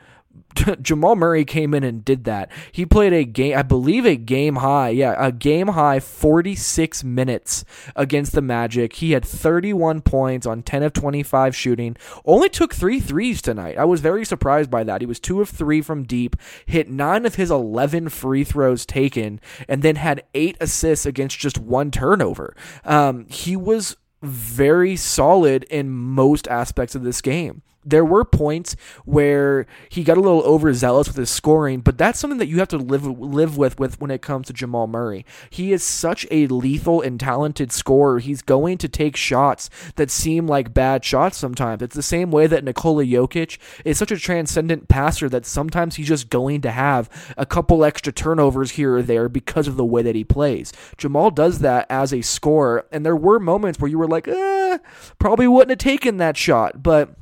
Jamal 0.82 1.16
Murray 1.16 1.46
came 1.46 1.74
in 1.74 1.84
and 1.84 2.04
did 2.04 2.24
that. 2.26 2.52
He 2.72 2.86
played 2.86 3.14
a 3.14 3.24
game, 3.24 3.58
I 3.58 3.62
believe 3.62 4.06
a 4.06 4.16
game 4.16 4.58
high, 4.58 4.90
yeah, 4.90 5.16
a 5.18 5.32
game 5.32 5.70
high 5.70 6.00
46 6.00 7.04
minutes 7.04 7.66
against 7.96 8.34
the 8.34 8.42
Magic. 8.42 8.94
He 8.94 9.12
had 9.12 9.26
31 9.26 10.02
points 10.02 10.46
on 10.46 10.64
10 10.64 10.84
of 10.84 10.94
25 10.94 11.56
shooting. 11.56 11.96
Only 12.26 12.50
took 12.50 12.74
three 12.74 13.00
threes 13.00 13.42
tonight. 13.42 13.78
I 13.78 13.86
was 13.86 14.02
very 14.02 14.26
surprised 14.26 14.70
by 14.70 14.84
that. 14.84 15.02
He 15.02 15.08
was 15.08 15.20
2 15.20 15.42
of 15.42 15.50
3 15.50 15.82
from 15.82 16.04
deep, 16.04 16.36
hit 16.66 16.90
9 16.90 17.26
of 17.26 17.36
his 17.36 17.52
11 17.52 18.10
free 18.10 18.44
throws 18.44 18.86
taken, 18.86 19.40
and 19.68 19.82
then 19.82 19.96
had 19.96 20.24
8 20.34 20.58
assists 20.60 21.06
against 21.06 21.40
just 21.40 21.58
one 21.58 21.92
turnover. 21.92 22.56
Um, 22.84 23.26
he 23.30 23.56
was 23.56 23.98
very 24.22 24.96
solid 24.96 25.64
in 25.64 25.90
most 25.90 26.48
aspects 26.48 26.94
of 26.94 27.04
this 27.04 27.22
game 27.22 27.64
there 27.84 28.06
were 28.06 28.24
points 28.24 28.76
where 29.06 29.66
he 29.90 30.04
got 30.04 30.18
a 30.18 30.22
little 30.22 30.42
overzealous 30.42 31.08
with 31.08 31.18
his 31.18 31.30
scoring, 31.30 31.82
but 31.82 31.98
that's 31.98 32.20
something 32.20 32.38
that 32.38 32.48
you 32.48 32.60
have 32.60 32.68
to 32.70 32.78
live 32.78 33.06
live 33.06 33.58
with 33.58 33.80
with 33.80 34.00
when 34.00 34.12
it 34.12 34.22
comes 34.22 34.48
to 34.48 34.54
Jamal 34.54 34.88
Murray. 34.88 35.26
He 35.50 35.72
is 35.72 35.84
such 35.84 36.28
a 36.30 36.48
lethal 36.48 37.02
and 37.02 37.20
talented 37.20 37.72
scorer. 37.72 38.20
He's 38.20 38.42
going 38.42 38.78
to 38.80 38.90
take 38.90 39.16
shots 39.16 39.70
that 39.96 40.12
seem 40.12 40.48
like 40.48 40.74
bad 40.74 41.04
shots 41.04 41.38
sometimes. 41.38 41.82
It's 41.82 41.96
the 41.96 42.04
same 42.04 42.32
way 42.32 42.48
that 42.48 42.64
Nikola 42.64 43.04
Jokic 43.04 43.58
is 43.84 43.98
such 43.98 44.12
a 44.12 44.18
transcendent 44.18 44.88
passer 44.88 45.30
that 45.30 45.46
sometimes 45.46 45.96
he's 45.96 46.08
just 46.08 46.30
going 46.30 46.62
to 46.62 46.72
have 46.72 47.10
a 47.38 47.46
couple 47.46 47.84
extra 47.84 48.14
turnovers 48.14 48.72
here 48.72 48.98
or 48.98 49.02
there 49.02 49.28
because 49.30 49.68
of 49.68 49.78
the 49.78 49.86
way 49.86 50.02
that 50.02 50.16
he 50.16 50.24
plays. 50.24 50.72
Jamal 50.98 51.32
does 51.32 51.60
that 51.60 51.88
as 51.90 52.14
a 52.14 52.22
scorer, 52.22 52.86
and 52.92 53.06
there 53.06 53.16
were 53.16 53.40
moments 53.40 53.80
where 53.80 53.90
you 53.90 53.98
were 53.98 54.08
like, 54.08 54.28
eh, 54.28 54.78
probably 55.20 55.48
wouldn't 55.48 55.72
have 55.72 55.78
taken 55.78 56.18
that 56.18 56.38
shot, 56.38 56.84
but 56.84 57.16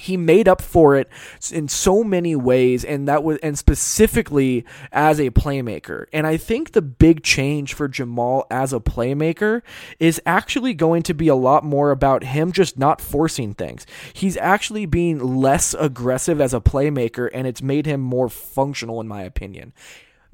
he 0.00 0.16
made 0.16 0.48
up 0.48 0.60
for 0.60 0.96
it 0.96 1.08
in 1.52 1.68
so 1.68 2.02
many 2.02 2.34
ways 2.34 2.84
and 2.84 3.06
that 3.08 3.22
was 3.22 3.38
and 3.42 3.58
specifically 3.58 4.64
as 4.92 5.20
a 5.20 5.30
playmaker. 5.30 6.06
And 6.12 6.26
i 6.26 6.36
think 6.36 6.72
the 6.72 6.82
big 6.82 7.22
change 7.22 7.74
for 7.74 7.88
jamal 7.88 8.46
as 8.50 8.72
a 8.72 8.80
playmaker 8.80 9.62
is 9.98 10.20
actually 10.26 10.74
going 10.74 11.02
to 11.04 11.14
be 11.14 11.28
a 11.28 11.34
lot 11.34 11.64
more 11.64 11.90
about 11.90 12.24
him 12.24 12.52
just 12.52 12.78
not 12.78 13.00
forcing 13.00 13.54
things. 13.54 13.86
He's 14.12 14.36
actually 14.36 14.86
being 14.86 15.18
less 15.18 15.74
aggressive 15.74 16.40
as 16.40 16.54
a 16.54 16.60
playmaker 16.60 17.28
and 17.32 17.46
it's 17.46 17.62
made 17.62 17.86
him 17.86 18.00
more 18.00 18.28
functional 18.28 19.00
in 19.00 19.08
my 19.08 19.22
opinion 19.22 19.72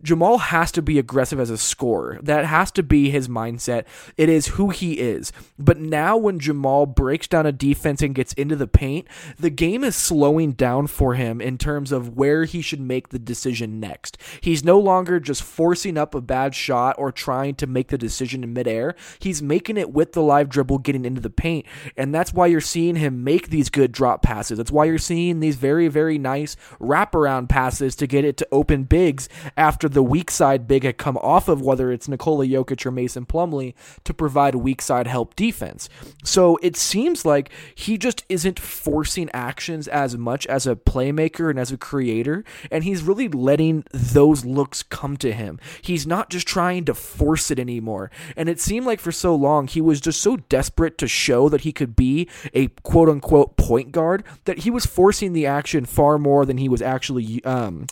Jamal 0.03 0.39
has 0.39 0.71
to 0.73 0.83
be 0.83 0.99
aggressive 0.99 1.41
as 1.41 1.51
a 1.51 1.59
scorer. 1.59 2.19
That 2.23 2.45
has 2.45 2.71
to 2.73 2.83
be 2.83 3.11
his 3.11 3.29
mindset. 3.29 3.85
It 4.17 4.29
is 4.29 4.49
who 4.49 4.71
he 4.71 4.95
is. 4.95 5.33
But 5.59 5.79
now, 5.79 6.17
when 6.17 6.39
Jamal 6.39 6.87
breaks 6.87 7.27
down 7.27 7.47
a 7.47 7.53
defense 7.53 8.03
and 8.03 8.15
gets 8.15 8.33
into 8.35 8.57
the 8.57 8.67
paint, 8.67 9.09
the 9.39 9.51
game 9.51 9.83
is 9.83 9.97
slowing 9.97 10.53
down 10.53 10.87
for 10.87 11.15
him 11.15 11.41
in 11.41 11.59
terms 11.59 11.93
of 11.93 12.17
where 12.17 12.45
he 12.45 12.61
should 12.61 12.81
make 12.81 13.09
the 13.09 13.19
decision 13.19 13.81
next. 13.81 14.19
He's 14.41 14.63
no 14.63 14.79
longer 14.79 15.19
just 15.19 15.43
forcing 15.43 15.97
up 15.97 16.15
a 16.15 16.21
bad 16.21 16.55
shot 16.55 16.97
or 16.99 17.11
trying 17.11 17.55
to 17.57 17.67
make 17.67 17.89
the 17.89 17.99
decision 17.99 18.45
in 18.45 18.53
midair. 18.53 18.95
He's 19.19 19.43
making 19.43 19.77
it 19.77 19.93
with 19.93 20.13
the 20.13 20.23
live 20.23 20.49
dribble, 20.49 20.79
getting 20.79 21.05
into 21.05 21.21
the 21.21 21.31
paint. 21.31 21.67
And 21.97 22.15
that's 22.15 22.33
why 22.35 22.47
you're 22.47 22.61
seeing 22.61 22.97
him 22.97 23.25
make 23.25 23.49
these 23.49 23.71
good 23.71 23.93
drop 23.93 24.23
passes. 24.23 24.59
That's 24.59 24.71
why 24.71 24.85
you're 24.85 24.99
seeing 24.99 25.41
these 25.41 25.57
very, 25.57 25.89
very 25.89 26.19
nice 26.19 26.57
wraparound 26.81 27.49
passes 27.49 27.97
to 27.97 28.07
get 28.07 28.25
it 28.25 28.37
to 28.37 28.49
open 28.53 28.85
bigs 28.85 29.29
after 29.57 29.86
after 29.87 29.95
the 29.95 30.03
weak 30.03 30.33
side 30.33 30.67
big 30.67 30.83
had 30.83 30.99
come 30.99 31.17
off 31.19 31.49
of 31.49 31.63
whether 31.63 31.93
it's 31.93 32.09
Nikola 32.09 32.45
Jokic 32.47 32.85
or 32.85 32.91
Mason 32.91 33.25
Plumlee 33.25 33.75
to 34.03 34.13
provide 34.13 34.57
weak 34.57 34.83
side 34.83 35.07
help 35.07 35.37
defense. 35.37 35.89
So 36.25 36.59
it 36.61 36.77
seems 36.77 37.25
like 37.25 37.51
he 37.75 37.97
just 37.97 38.25
isn't 38.29 38.59
forcing 38.59 39.31
actions 39.33 39.87
as 39.87 40.17
much 40.17 40.45
as 40.47 40.67
a 40.67 40.75
playmaker 40.75 41.51
and 41.51 41.59
as 41.59 41.71
a 41.71 41.77
creator, 41.77 42.43
and 42.71 42.83
he's 42.83 43.03
really 43.03 43.29
letting 43.29 43.85
those 43.93 44.45
looks 44.45 44.83
come 44.83 45.17
to 45.19 45.33
him. 45.33 45.61
He's 45.83 46.07
not 46.07 46.31
just 46.31 46.49
trying 46.49 46.85
to 46.87 46.95
force 46.95 47.51
it 47.53 47.61
anymore. 47.61 48.11
And 48.37 48.49
it 48.49 48.61
seemed 48.61 48.87
like 48.87 48.99
for 48.99 49.13
so 49.13 49.37
long 49.37 49.69
he 49.69 49.81
was 49.81 50.01
just 50.01 50.21
so 50.21 50.37
desperate 50.37 50.99
to 50.99 51.07
show 51.07 51.49
that 51.49 51.61
he 51.61 51.73
could 51.73 51.95
be 51.95 52.29
a 52.55 52.69
quote 52.83 53.09
unquote 53.09 53.57
point 53.57 53.93
guard 53.93 54.25
that 54.47 54.59
he 54.59 54.71
was 54.71 54.85
forcing 54.85 55.33
the 55.33 55.47
action 55.47 55.85
far 55.85 56.19
more 56.19 56.45
than 56.45 56.59
he 56.59 56.69
was 56.69 56.83
actually 56.83 57.45
um, 57.45 57.87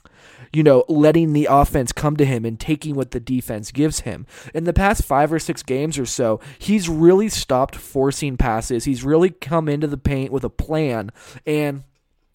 you 0.54 0.62
know, 0.62 0.84
letting 0.88 1.32
the 1.32 1.48
offense 1.50 1.92
come 1.92 2.16
to 2.16 2.24
him 2.24 2.44
and 2.44 2.58
taking 2.58 2.94
what 2.94 3.10
the 3.10 3.20
defense 3.20 3.70
gives 3.70 4.00
him. 4.00 4.26
In 4.52 4.64
the 4.64 4.72
past 4.72 5.04
five 5.04 5.32
or 5.32 5.38
six 5.38 5.62
games 5.62 5.98
or 5.98 6.06
so, 6.06 6.40
he's 6.58 6.88
really 6.88 7.28
stopped 7.28 7.76
forcing 7.76 8.36
passes. 8.36 8.84
He's 8.84 9.04
really 9.04 9.30
come 9.30 9.68
into 9.68 9.86
the 9.86 9.96
paint 9.96 10.32
with 10.32 10.44
a 10.44 10.50
plan 10.50 11.10
and 11.46 11.84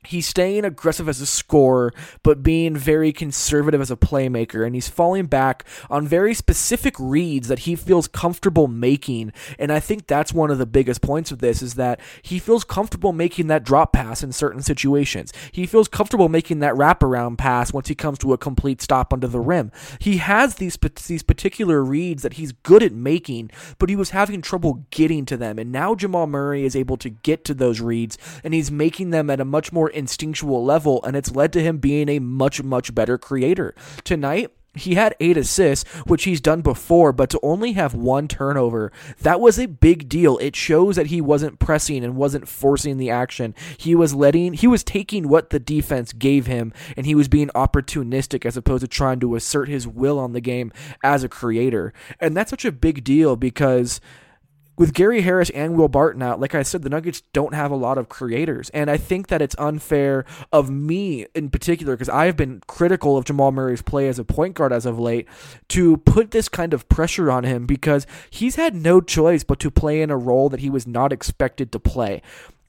he's 0.06 0.27
staying 0.27 0.63
aggressive 0.63 1.10
as 1.10 1.20
a 1.20 1.25
scorer, 1.25 1.94
but 2.24 2.41
being 2.41 2.75
very 2.75 3.12
conservative 3.12 3.82
as 3.82 3.91
a 3.91 3.98
playmaker. 3.98 4.65
And 4.65 4.74
he's 4.74 4.88
falling 4.88 5.25
back 5.25 5.65
on 5.89 6.08
very 6.08 6.34
specific 6.34 6.96
reads 6.98 7.48
that 7.50 7.60
he 7.60 7.75
feels 7.75 8.08
comfortable 8.08 8.68
making. 8.68 9.34
And 9.58 9.72
I 9.72 9.79
think 9.79 10.08
that's 10.08 10.34
one 10.34 10.51
of 10.51 10.58
the 10.58 10.65
biggest 10.65 11.01
points 11.01 11.32
of 11.32 11.39
this 11.39 11.62
is 11.62 11.75
that 11.75 12.00
he 12.22 12.39
feels 12.39 12.63
comfortable 12.63 13.12
making 13.12 13.48
that 13.48 13.63
drop 13.63 13.94
pass 13.94 14.24
in 14.24 14.32
certain 14.32 14.62
situations. 14.62 15.34
He 15.51 15.65
feels 15.65 15.88
comfortable 15.88 16.29
making 16.29 16.60
that 16.60 16.75
wraparound 16.75 17.38
pass 17.38 17.74
once 17.74 17.89
he 17.89 17.96
comes 17.96 18.18
to 18.20 18.34
a 18.34 18.38
complete 18.38 18.82
stop 18.82 19.12
under 19.12 19.27
the 19.27 19.39
rim. 19.39 19.72
He 20.00 20.18
has 20.18 20.56
these 20.56 20.77
these 21.08 21.24
particular 21.24 21.84
reads 21.84 22.24
that 22.24 22.34
he's 22.34 22.53
good 22.53 22.84
at 22.84 22.94
making, 22.94 23.51
but 23.77 23.89
he 23.89 23.96
was 23.96 24.12
having 24.12 24.41
trouble 24.41 24.86
getting 24.91 25.25
to 25.25 25.38
them. 25.38 25.60
And 25.60 25.72
now 25.72 25.94
Jamal 25.94 26.27
Murray 26.27 26.63
is 26.63 26.75
able 26.75 26.98
to 26.98 27.10
get 27.10 27.44
to 27.46 27.53
those 27.53 27.82
reads, 27.82 28.18
and 28.44 28.53
he's 28.53 28.72
making 28.72 29.10
them 29.10 29.29
at 29.29 29.41
a 29.41 29.46
much 29.46 29.74
more 29.74 29.89
instinctual 30.00 30.65
level, 30.65 31.03
and 31.03 31.15
it's 31.15 31.36
led 31.36 31.53
to 31.53 31.62
him 31.62 31.77
being 31.77 32.10
a 32.10 32.20
much, 32.20 32.63
much 32.63 32.96
better 32.96 33.18
creator. 33.18 33.75
Tonight, 34.03 34.51
he 34.75 34.96
had 34.96 35.15
eight 35.20 35.38
assists, 35.38 35.89
which 36.06 36.24
he's 36.24 36.41
done 36.41 36.62
before, 36.62 37.12
but 37.12 37.29
to 37.32 37.39
only 37.41 37.74
have 37.74 37.94
one 37.94 38.27
turnover, 38.27 38.91
that 39.22 39.39
was 39.39 39.60
a 39.60 39.65
big 39.65 40.08
deal. 40.08 40.38
It 40.38 40.56
shows 40.56 40.96
that 40.96 41.08
he 41.08 41.22
wasn't 41.22 41.60
pressing 41.60 42.03
and 42.03 42.15
wasn't 42.15 42.48
forcing 42.48 42.98
the 42.98 43.10
action. 43.10 43.56
He 43.77 43.96
was 43.96 44.13
letting, 44.13 44.53
he 44.53 44.68
was 44.68 44.84
taking 44.84 45.27
what 45.27 45.50
the 45.50 45.60
defense 45.60 46.13
gave 46.13 46.46
him, 46.46 46.72
and 46.96 47.06
he 47.06 47.15
was 47.15 47.27
being 47.27 47.50
opportunistic 47.50 48.46
as 48.46 48.58
opposed 48.58 48.82
to 48.82 48.88
trying 48.88 49.20
to 49.22 49.36
assert 49.36 49.70
his 49.70 49.88
will 49.88 50.20
on 50.20 50.34
the 50.34 50.41
game 50.41 50.72
as 51.03 51.24
a 51.24 51.29
creator. 51.29 51.94
And 52.20 52.38
that's 52.38 52.51
such 52.51 52.65
a 52.65 52.72
big 52.72 53.03
deal 53.03 53.36
because 53.36 54.00
with 54.79 54.93
Gary 54.93 55.21
Harris 55.21 55.50
and 55.50 55.75
Will 55.75 55.89
Barton 55.89 56.24
out, 56.24 56.39
like 56.39 56.55
I 56.55 56.63
said, 56.63 56.83
the 56.83 56.89
Nuggets 56.89 57.21
don't 57.33 57.53
have 57.53 57.69
a 57.69 57.75
lot 57.75 57.98
of 57.98 58.07
creators. 58.07 58.69
And 58.69 58.89
I 58.89 58.96
think 58.96 59.27
that 59.27 59.42
it's 59.42 59.55
unfair 59.59 60.24
of 60.53 60.70
me 60.70 61.27
in 61.35 61.50
particular, 61.50 61.96
because 61.96 62.07
I 62.07 62.27
have 62.27 62.37
been 62.37 62.61
critical 62.65 63.18
of 63.18 63.25
Jamal 63.25 63.51
Murray's 63.51 63.81
play 63.81 64.07
as 64.07 64.18
a 64.20 64.24
point 64.24 64.55
guard 64.55 64.72
as 64.72 64.85
of 64.85 64.98
late, 64.98 65.27
to 65.68 65.98
put 65.98 66.31
this 66.31 66.48
kind 66.48 66.74
of 66.74 66.87
pressure 66.87 67.29
on 67.29 67.44
him 67.44 67.65
because 67.65 68.07
he's 68.29 68.55
had 68.55 68.74
no 68.74 69.01
choice 69.01 69.44
but 69.44 69.59
to 69.59 69.70
play 69.70 70.01
in 70.01 70.09
a 70.09 70.18
role 70.18 70.48
that 70.48 70.61
he 70.61 70.70
was 70.70 70.87
not 70.87 71.11
expected 71.11 71.74
to 71.74 71.79
play 71.79 72.22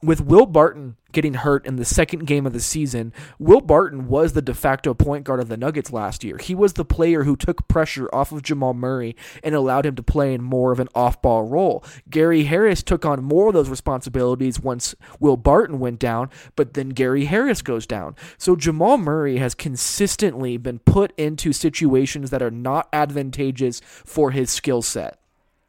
with 0.02 0.20
Will 0.20 0.46
Barton 0.46 0.96
getting 1.12 1.34
hurt 1.34 1.66
in 1.66 1.76
the 1.76 1.84
second 1.84 2.26
game 2.26 2.46
of 2.46 2.52
the 2.52 2.60
season, 2.60 3.12
Will 3.38 3.60
Barton 3.60 4.08
was 4.08 4.32
the 4.32 4.42
de 4.42 4.54
facto 4.54 4.94
point 4.94 5.24
guard 5.24 5.40
of 5.40 5.48
the 5.48 5.56
Nuggets 5.56 5.92
last 5.92 6.24
year. 6.24 6.38
He 6.38 6.54
was 6.54 6.74
the 6.74 6.84
player 6.84 7.24
who 7.24 7.36
took 7.36 7.68
pressure 7.68 8.08
off 8.12 8.32
of 8.32 8.42
Jamal 8.42 8.74
Murray 8.74 9.16
and 9.42 9.54
allowed 9.54 9.86
him 9.86 9.96
to 9.96 10.02
play 10.02 10.32
in 10.32 10.42
more 10.42 10.72
of 10.72 10.80
an 10.80 10.88
off 10.94 11.20
ball 11.20 11.42
role. 11.42 11.84
Gary 12.08 12.44
Harris 12.44 12.82
took 12.82 13.04
on 13.04 13.24
more 13.24 13.48
of 13.48 13.54
those 13.54 13.68
responsibilities 13.68 14.60
once 14.60 14.94
Will 15.18 15.36
Barton 15.36 15.78
went 15.78 15.98
down, 15.98 16.30
but 16.56 16.74
then 16.74 16.90
Gary 16.90 17.26
Harris 17.26 17.60
goes 17.60 17.86
down. 17.86 18.14
So 18.38 18.56
Jamal 18.56 18.98
Murray 18.98 19.38
has 19.38 19.54
consistently 19.54 20.56
been 20.56 20.78
put 20.78 21.12
into 21.18 21.52
situations 21.52 22.30
that 22.30 22.42
are 22.42 22.50
not 22.50 22.88
advantageous 22.92 23.80
for 23.84 24.30
his 24.30 24.50
skill 24.50 24.82
set. 24.82 25.19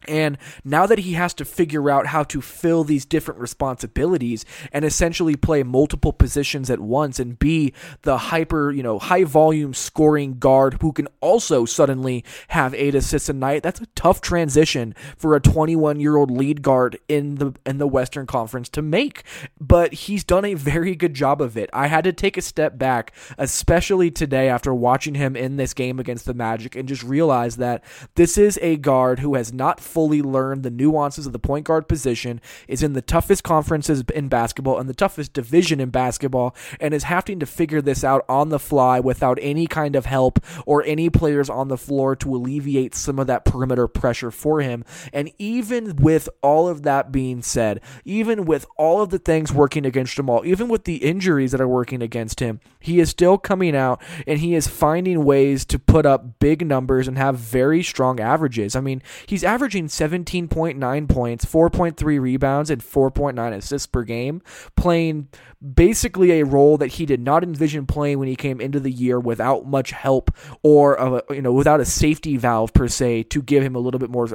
And 0.07 0.37
now 0.63 0.85
that 0.85 0.99
he 0.99 1.13
has 1.13 1.33
to 1.35 1.45
figure 1.45 1.89
out 1.89 2.07
how 2.07 2.23
to 2.23 2.41
fill 2.41 2.83
these 2.83 3.05
different 3.05 3.39
responsibilities 3.39 4.45
and 4.71 4.85
essentially 4.85 5.35
play 5.35 5.63
multiple 5.63 6.13
positions 6.13 6.69
at 6.69 6.79
once 6.79 7.19
and 7.19 7.37
be 7.37 7.73
the 8.03 8.17
hyper, 8.17 8.71
you 8.71 8.83
know, 8.83 8.99
high 8.99 9.23
volume 9.23 9.73
scoring 9.73 10.39
guard 10.39 10.77
who 10.81 10.91
can 10.91 11.07
also 11.19 11.65
suddenly 11.65 12.23
have 12.49 12.73
eight 12.73 12.95
assists 12.95 13.29
a 13.29 13.33
night, 13.33 13.63
that's 13.63 13.81
a 13.81 13.85
tough 13.87 14.21
transition 14.21 14.95
for 15.17 15.35
a 15.35 15.39
21 15.39 15.99
year 15.99 16.15
old 16.15 16.31
lead 16.31 16.61
guard 16.61 16.97
in 17.07 17.35
the 17.35 17.53
in 17.65 17.77
the 17.77 17.87
Western 17.87 18.25
Conference 18.25 18.69
to 18.69 18.81
make. 18.81 19.23
But 19.59 19.93
he's 19.93 20.23
done 20.23 20.45
a 20.45 20.53
very 20.53 20.95
good 20.95 21.13
job 21.13 21.41
of 21.41 21.57
it. 21.57 21.69
I 21.73 21.87
had 21.87 22.03
to 22.05 22.13
take 22.13 22.37
a 22.37 22.41
step 22.41 22.77
back, 22.77 23.13
especially 23.37 24.11
today 24.11 24.49
after 24.49 24.73
watching 24.73 25.15
him 25.15 25.35
in 25.35 25.57
this 25.57 25.73
game 25.73 25.99
against 25.99 26.25
the 26.25 26.33
Magic, 26.33 26.75
and 26.75 26.87
just 26.87 27.03
realize 27.03 27.57
that 27.57 27.83
this 28.15 28.37
is 28.37 28.59
a 28.61 28.77
guard 28.77 29.19
who 29.19 29.35
has 29.35 29.53
not 29.53 29.79
fully 29.91 30.21
learned 30.21 30.63
the 30.63 30.71
nuances 30.71 31.25
of 31.25 31.34
the 31.34 31.39
point 31.39 31.65
guard 31.65 31.88
position, 31.88 32.39
is 32.67 32.82
in 32.82 32.93
the 32.93 33.01
toughest 33.01 33.43
conferences 33.43 34.04
in 34.13 34.30
basketball 34.30 34.80
and 34.80 34.88
the 34.88 34.93
toughest 34.93 35.34
division 35.34 35.80
in 35.80 35.89
basketball, 35.89 36.56
and 36.80 36.93
is 36.93 37.04
having 37.04 37.39
to 37.39 37.45
figure 37.45 37.82
this 37.82 38.04
out 38.04 38.23
on 38.30 38.49
the 38.49 38.60
fly 38.60 38.99
without 38.99 39.38
any 39.41 39.67
kind 39.67 39.95
of 39.95 40.06
help 40.06 40.39
or 40.65 40.84
any 40.86 41.10
players 41.10 41.49
on 41.49 41.67
the 41.67 41.77
floor 41.77 42.15
to 42.15 42.36
alleviate 42.36 42.95
some 42.95 43.19
of 43.19 43.27
that 43.27 43.45
perimeter 43.45 43.88
pressure 43.88 44.32
for 44.32 44.62
him. 44.62 44.84
And 45.12 45.32
even 45.38 45.97
with 45.97 46.30
all 46.41 46.67
of 46.67 46.84
that 46.84 47.12
being 47.12 47.41
said, 47.41 47.82
even 48.06 48.45
with 48.45 48.65
all 48.77 49.01
of 49.01 49.10
the 49.10 49.19
things 49.19 49.51
working 49.51 49.86
against 49.86 50.15
Jamal, 50.15 50.45
even 50.45 50.67
with 50.69 50.86
the 50.86 50.97
injuries 50.97 51.51
that 51.51 51.62
are 51.62 51.67
working 51.67 52.01
against 52.01 52.39
him, 52.39 52.60
he 52.80 52.99
is 52.99 53.10
still 53.10 53.38
coming 53.38 53.75
out 53.75 54.01
and 54.25 54.39
he 54.39 54.56
is 54.56 54.67
finding 54.67 55.23
ways 55.25 55.65
to 55.65 55.80
put 55.80 56.06
up 56.06 56.39
big 56.39 56.65
numbers 56.65 57.08
and 57.08 57.17
have 57.17 57.38
very 57.38 57.84
strong 57.84 58.19
averages. 58.19 58.75
I 58.75 58.82
mean, 58.82 59.01
he's 59.25 59.43
averaging 59.43 59.81
averaging 59.82 60.48
17.9 60.48 61.10
points, 61.10 61.46
4.3 61.46 62.20
rebounds, 62.20 62.70
and 62.70 62.82
4.9 62.82 63.54
assists 63.54 63.88
per 63.88 64.04
game, 64.04 64.41
playing 64.76 65.28
basically 65.76 66.39
a 66.39 66.46
role 66.46 66.78
that 66.78 66.88
he 66.88 67.06
did 67.06 67.22
not 67.22 67.44
envision 67.44 67.86
playing 67.86 68.20
when 68.20 68.28
he 68.28 68.36
came 68.36 68.60
into 68.60 68.80
the 68.80 68.91
year 68.91 69.20
without 69.20 69.65
much 69.65 69.91
help 69.91 70.32
or 70.63 70.96
a, 70.96 71.22
you 71.34 71.41
know 71.41 71.54
without 71.54 71.80
a 71.80 71.86
safety 71.86 72.36
valve 72.36 72.74
per 72.74 72.88
se 72.88 73.24
to 73.24 73.41
give 73.44 73.62
him 73.62 73.76
a 73.76 73.80
little 73.80 74.00
bit 74.00 74.10
more 74.10 74.28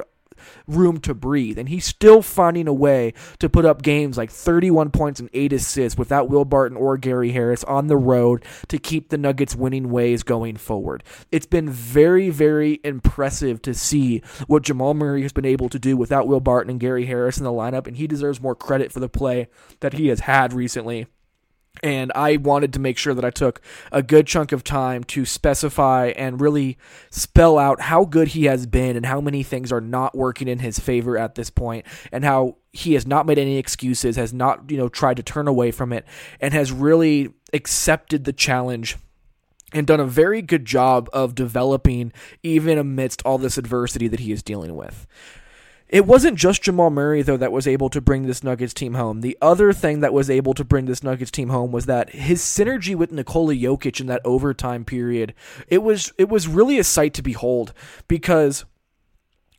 room 0.67 0.99
to 1.01 1.13
breathe. 1.13 1.57
And 1.57 1.69
he's 1.69 1.85
still 1.85 2.21
finding 2.21 2.67
a 2.67 2.73
way 2.73 3.13
to 3.39 3.49
put 3.49 3.65
up 3.65 3.81
games 3.81 4.17
like 4.17 4.29
31 4.29 4.91
points 4.91 5.19
and 5.19 5.29
8 5.33 5.53
assists 5.53 5.97
without 5.97 6.29
Will 6.29 6.45
Barton 6.45 6.77
or 6.77 6.97
Gary 6.97 7.31
Harris 7.31 7.63
on 7.63 7.87
the 7.87 7.97
road 7.97 8.43
to 8.67 8.77
keep 8.77 9.09
the 9.09 9.17
Nuggets 9.17 9.55
winning 9.55 9.89
ways 9.89 10.23
going 10.23 10.57
forward. 10.57 11.03
It's 11.31 11.45
been 11.45 11.69
very, 11.69 12.29
very 12.29 12.79
impressive 12.83 13.61
to 13.63 13.73
see 13.73 14.21
what 14.47 14.63
Jamal 14.63 14.93
Murray 14.93 15.21
has 15.21 15.33
been 15.33 15.45
able 15.45 15.69
to 15.69 15.79
do 15.79 15.97
without 15.97 16.27
Will 16.27 16.39
Barton 16.39 16.69
and 16.69 16.79
Gary 16.79 17.05
Harris 17.05 17.37
in 17.37 17.43
the 17.43 17.51
lineup, 17.51 17.87
and 17.87 17.97
he 17.97 18.07
deserves 18.07 18.41
more 18.41 18.55
credit 18.55 18.91
for 18.91 18.99
the 18.99 19.09
play 19.09 19.47
that 19.79 19.93
he 19.93 20.07
has 20.07 20.21
had 20.21 20.53
recently. 20.53 21.07
And 21.83 22.11
I 22.15 22.37
wanted 22.37 22.73
to 22.73 22.79
make 22.79 22.97
sure 22.97 23.13
that 23.13 23.25
I 23.25 23.29
took 23.29 23.61
a 23.91 24.01
good 24.01 24.27
chunk 24.27 24.51
of 24.51 24.63
time 24.63 25.03
to 25.05 25.25
specify 25.25 26.13
and 26.15 26.41
really 26.41 26.77
spell 27.09 27.57
out 27.57 27.81
how 27.81 28.05
good 28.05 28.29
he 28.29 28.45
has 28.45 28.65
been 28.65 28.95
and 28.95 29.05
how 29.05 29.21
many 29.21 29.43
things 29.43 29.71
are 29.71 29.81
not 29.81 30.15
working 30.15 30.47
in 30.47 30.59
his 30.59 30.79
favor 30.79 31.17
at 31.17 31.35
this 31.35 31.49
point 31.49 31.85
and 32.11 32.23
how 32.23 32.57
he 32.71 32.93
has 32.93 33.07
not 33.07 33.25
made 33.25 33.39
any 33.39 33.57
excuses, 33.57 34.15
has 34.15 34.33
not, 34.33 34.69
you 34.69 34.77
know, 34.77 34.89
tried 34.89 35.17
to 35.17 35.23
turn 35.23 35.47
away 35.47 35.71
from 35.71 35.93
it 35.93 36.05
and 36.39 36.53
has 36.53 36.71
really 36.71 37.33
accepted 37.53 38.23
the 38.23 38.33
challenge 38.33 38.97
and 39.73 39.85
done 39.85 39.99
a 39.99 40.05
very 40.05 40.41
good 40.41 40.65
job 40.65 41.09
of 41.11 41.35
developing 41.35 42.13
even 42.43 42.77
amidst 42.77 43.21
all 43.23 43.37
this 43.37 43.57
adversity 43.57 44.07
that 44.07 44.19
he 44.19 44.31
is 44.31 44.41
dealing 44.41 44.75
with. 44.75 45.05
It 45.89 46.05
wasn't 46.05 46.37
just 46.37 46.63
Jamal 46.63 46.89
Murray 46.89 47.21
though 47.21 47.37
that 47.37 47.51
was 47.51 47.67
able 47.67 47.89
to 47.89 48.01
bring 48.01 48.27
this 48.27 48.43
Nuggets 48.43 48.73
team 48.73 48.95
home. 48.95 49.21
The 49.21 49.37
other 49.41 49.71
thing 49.71 50.01
that 50.01 50.13
was 50.13 50.29
able 50.29 50.53
to 50.53 50.65
bring 50.65 50.85
this 50.85 51.03
Nuggets 51.03 51.31
team 51.31 51.49
home 51.49 51.71
was 51.71 51.85
that 51.85 52.09
his 52.09 52.41
synergy 52.41 52.95
with 52.95 53.11
Nikola 53.11 53.53
Jokic 53.53 54.01
in 54.01 54.07
that 54.07 54.21
overtime 54.25 54.83
period. 54.83 55.33
It 55.67 55.83
was 55.83 56.11
it 56.17 56.27
was 56.27 56.47
really 56.47 56.77
a 56.77 56.83
sight 56.83 57.13
to 57.15 57.21
behold 57.21 57.73
because 58.07 58.65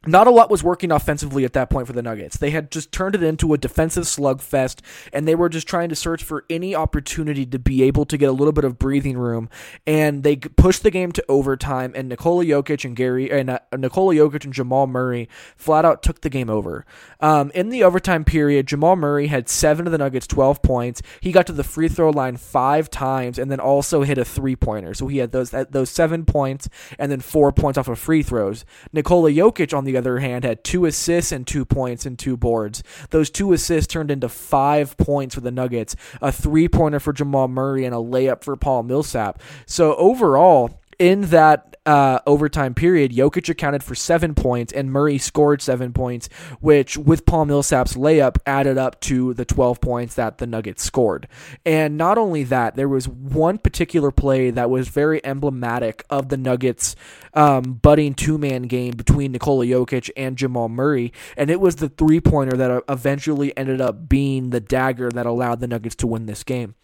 not 0.06 0.28
a 0.28 0.30
lot 0.30 0.48
was 0.48 0.62
working 0.62 0.92
offensively 0.92 1.44
at 1.44 1.54
that 1.54 1.70
point 1.70 1.88
for 1.88 1.92
the 1.92 2.02
Nuggets. 2.02 2.36
They 2.36 2.50
had 2.50 2.70
just 2.70 2.92
turned 2.92 3.16
it 3.16 3.22
into 3.22 3.52
a 3.52 3.58
defensive 3.58 4.04
slugfest, 4.04 4.80
and 5.12 5.26
they 5.26 5.34
were 5.34 5.48
just 5.48 5.66
trying 5.66 5.88
to 5.88 5.96
search 5.96 6.22
for 6.22 6.44
any 6.48 6.74
opportunity 6.74 7.44
to 7.46 7.58
be 7.58 7.82
able 7.82 8.04
to 8.06 8.16
get 8.16 8.28
a 8.28 8.32
little 8.32 8.52
bit 8.52 8.64
of 8.64 8.78
breathing 8.78 9.18
room. 9.18 9.50
And 9.86 10.22
they 10.22 10.36
pushed 10.36 10.84
the 10.84 10.92
game 10.92 11.10
to 11.12 11.24
overtime, 11.28 11.92
and 11.96 12.08
Nikola 12.08 12.44
Jokic 12.44 12.84
and 12.84 12.94
Gary 12.94 13.30
and 13.30 13.50
uh, 13.50 13.58
Nikola 13.76 14.14
Jokic 14.14 14.44
and 14.44 14.52
Jamal 14.52 14.86
Murray 14.86 15.28
flat 15.56 15.84
out 15.84 16.04
took 16.04 16.20
the 16.20 16.30
game 16.30 16.48
over. 16.48 16.86
Um, 17.20 17.50
in 17.52 17.70
the 17.70 17.82
overtime 17.82 18.24
period, 18.24 18.68
Jamal 18.68 18.94
Murray 18.94 19.26
had 19.26 19.48
seven 19.48 19.86
of 19.86 19.92
the 19.92 19.98
Nuggets' 19.98 20.28
twelve 20.28 20.62
points. 20.62 21.02
He 21.20 21.32
got 21.32 21.48
to 21.48 21.52
the 21.52 21.64
free 21.64 21.88
throw 21.88 22.10
line 22.10 22.36
five 22.36 22.88
times, 22.88 23.36
and 23.36 23.50
then 23.50 23.58
also 23.58 24.02
hit 24.04 24.16
a 24.16 24.24
three 24.24 24.54
pointer. 24.54 24.94
So 24.94 25.08
he 25.08 25.18
had 25.18 25.32
those 25.32 25.50
those 25.50 25.90
seven 25.90 26.24
points, 26.24 26.68
and 27.00 27.10
then 27.10 27.18
four 27.18 27.50
points 27.50 27.76
off 27.76 27.88
of 27.88 27.98
free 27.98 28.22
throws. 28.22 28.64
Nikola 28.92 29.32
Jokic 29.32 29.76
on 29.76 29.87
the 29.92 29.98
other 29.98 30.18
hand, 30.18 30.44
had 30.44 30.64
two 30.64 30.84
assists 30.86 31.32
and 31.32 31.46
two 31.46 31.64
points 31.64 32.06
and 32.06 32.18
two 32.18 32.36
boards. 32.36 32.82
Those 33.10 33.30
two 33.30 33.52
assists 33.52 33.92
turned 33.92 34.10
into 34.10 34.28
five 34.28 34.96
points 34.96 35.34
for 35.34 35.40
the 35.40 35.50
Nuggets, 35.50 35.96
a 36.20 36.30
three 36.30 36.68
pointer 36.68 37.00
for 37.00 37.12
Jamal 37.12 37.48
Murray, 37.48 37.84
and 37.84 37.94
a 37.94 37.98
layup 37.98 38.44
for 38.44 38.56
Paul 38.56 38.82
Millsap. 38.82 39.40
So 39.66 39.94
overall, 39.96 40.80
in 40.98 41.22
that 41.22 41.76
uh, 41.88 42.20
overtime 42.26 42.74
period, 42.74 43.12
Jokic 43.12 43.48
accounted 43.48 43.82
for 43.82 43.94
seven 43.94 44.34
points 44.34 44.74
and 44.74 44.92
Murray 44.92 45.16
scored 45.16 45.62
seven 45.62 45.94
points, 45.94 46.28
which 46.60 46.98
with 46.98 47.24
Paul 47.24 47.46
Millsap's 47.46 47.94
layup 47.94 48.36
added 48.44 48.76
up 48.76 49.00
to 49.02 49.32
the 49.32 49.46
12 49.46 49.80
points 49.80 50.14
that 50.16 50.36
the 50.36 50.46
Nuggets 50.46 50.82
scored. 50.82 51.28
And 51.64 51.96
not 51.96 52.18
only 52.18 52.44
that, 52.44 52.76
there 52.76 52.90
was 52.90 53.08
one 53.08 53.56
particular 53.56 54.10
play 54.10 54.50
that 54.50 54.68
was 54.68 54.88
very 54.88 55.24
emblematic 55.24 56.04
of 56.10 56.28
the 56.28 56.36
Nuggets' 56.36 56.94
um, 57.32 57.74
budding 57.74 58.12
two 58.12 58.36
man 58.36 58.62
game 58.62 58.94
between 58.94 59.32
Nikola 59.32 59.64
Jokic 59.64 60.10
and 60.14 60.36
Jamal 60.36 60.68
Murray, 60.68 61.12
and 61.38 61.48
it 61.48 61.60
was 61.60 61.76
the 61.76 61.88
three 61.88 62.20
pointer 62.20 62.56
that 62.56 62.82
eventually 62.86 63.56
ended 63.56 63.80
up 63.80 64.10
being 64.10 64.50
the 64.50 64.60
dagger 64.60 65.08
that 65.10 65.24
allowed 65.24 65.60
the 65.60 65.66
Nuggets 65.66 65.94
to 65.96 66.06
win 66.06 66.26
this 66.26 66.44
game. 66.44 66.74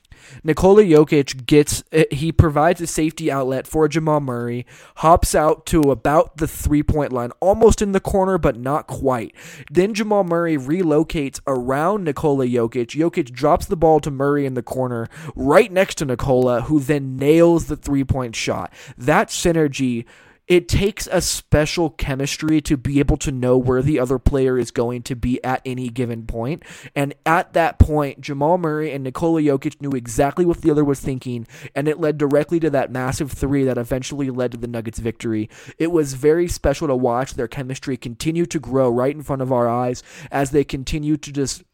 Nikola 0.42 0.82
Jokic 0.82 1.46
gets 1.46 1.84
eh, 1.92 2.04
he 2.10 2.32
provides 2.32 2.80
a 2.80 2.87
safety 2.87 3.30
outlet 3.30 3.66
for 3.66 3.88
Jamal 3.88 4.20
Murray, 4.20 4.66
hops 4.96 5.34
out 5.34 5.66
to 5.66 5.80
about 5.90 6.37
the 6.38 6.48
three-point 6.48 7.12
line, 7.12 7.30
almost 7.40 7.82
in 7.82 7.92
the 7.92 8.00
corner 8.00 8.38
but 8.38 8.58
not 8.58 8.87
quite. 8.87 9.34
Then 9.70 9.94
Jamal 9.94 10.24
Murray 10.24 10.56
relocates 10.56 11.40
around 11.46 12.04
Nikola 12.04 12.46
Jokic. 12.46 12.98
Jokic 12.98 13.30
drops 13.32 13.66
the 13.66 13.76
ball 13.76 14.00
to 14.00 14.10
Murray 14.10 14.46
in 14.46 14.54
the 14.54 14.62
corner 14.62 15.08
right 15.34 15.70
next 15.70 15.96
to 15.96 16.04
Nikola 16.04 16.62
who 16.62 16.80
then 16.80 17.16
nails 17.16 17.66
the 17.66 17.76
three-point 17.76 18.37
shot. 18.37 18.72
That 18.96 19.28
synergy 19.28 20.04
it 20.46 20.68
takes 20.68 21.09
a 21.11 21.20
special 21.20 21.90
chemistry 21.90 22.61
to 22.61 22.76
be 22.76 22.98
able 22.98 23.16
to 23.16 23.33
know 23.33 23.57
where 23.57 23.83
the 23.83 23.98
other 23.98 24.18
player 24.18 24.59
is 24.59 24.70
going 24.70 25.02
to 25.02 25.16
be 25.16 25.42
at 25.42 25.62
any 25.64 25.88
given 25.88 26.26
point. 26.26 26.62
And 26.94 27.14
at 27.24 27.54
that 27.54 27.78
point, 27.78 28.20
Jamal 28.20 28.59
Murray 28.59 28.92
and 28.92 29.04
Nikola 29.04 29.40
Jokic 29.40 29.80
knew 29.80 29.92
exactly 29.92 30.44
what 30.44 30.61
the 30.61 30.70
other 30.70 30.85
was 30.85 31.00
thinking, 31.00 31.46
and 31.74 31.88
it 31.88 31.98
led 31.98 32.18
directly 32.18 32.61
to 32.61 32.70
that 32.70 32.90
massive 32.90 33.33
three 33.33 33.64
that 33.64 33.78
eventually 33.78 34.30
led 34.30 34.52
to 34.52 34.59
the 34.59 34.68
Nuggets' 34.68 34.98
victory. 34.98 35.48
It 35.78 35.92
was 35.92 36.14
very 36.14 36.48
special 36.48 36.88
to 36.88 36.96
watch 36.96 37.35
their 37.35 37.48
chemistry 37.48 37.96
continue 37.96 38.46
to 38.46 38.61
grow 38.61 38.90
right 38.90 39.14
in 39.14 39.22
front 39.22 39.42
of 39.42 39.52
our 39.52 39.68
eyes 39.68 40.02
as 40.30 40.50
they 40.50 40.64
continue 40.64 41.16
to 41.16 41.33
just 41.33 41.64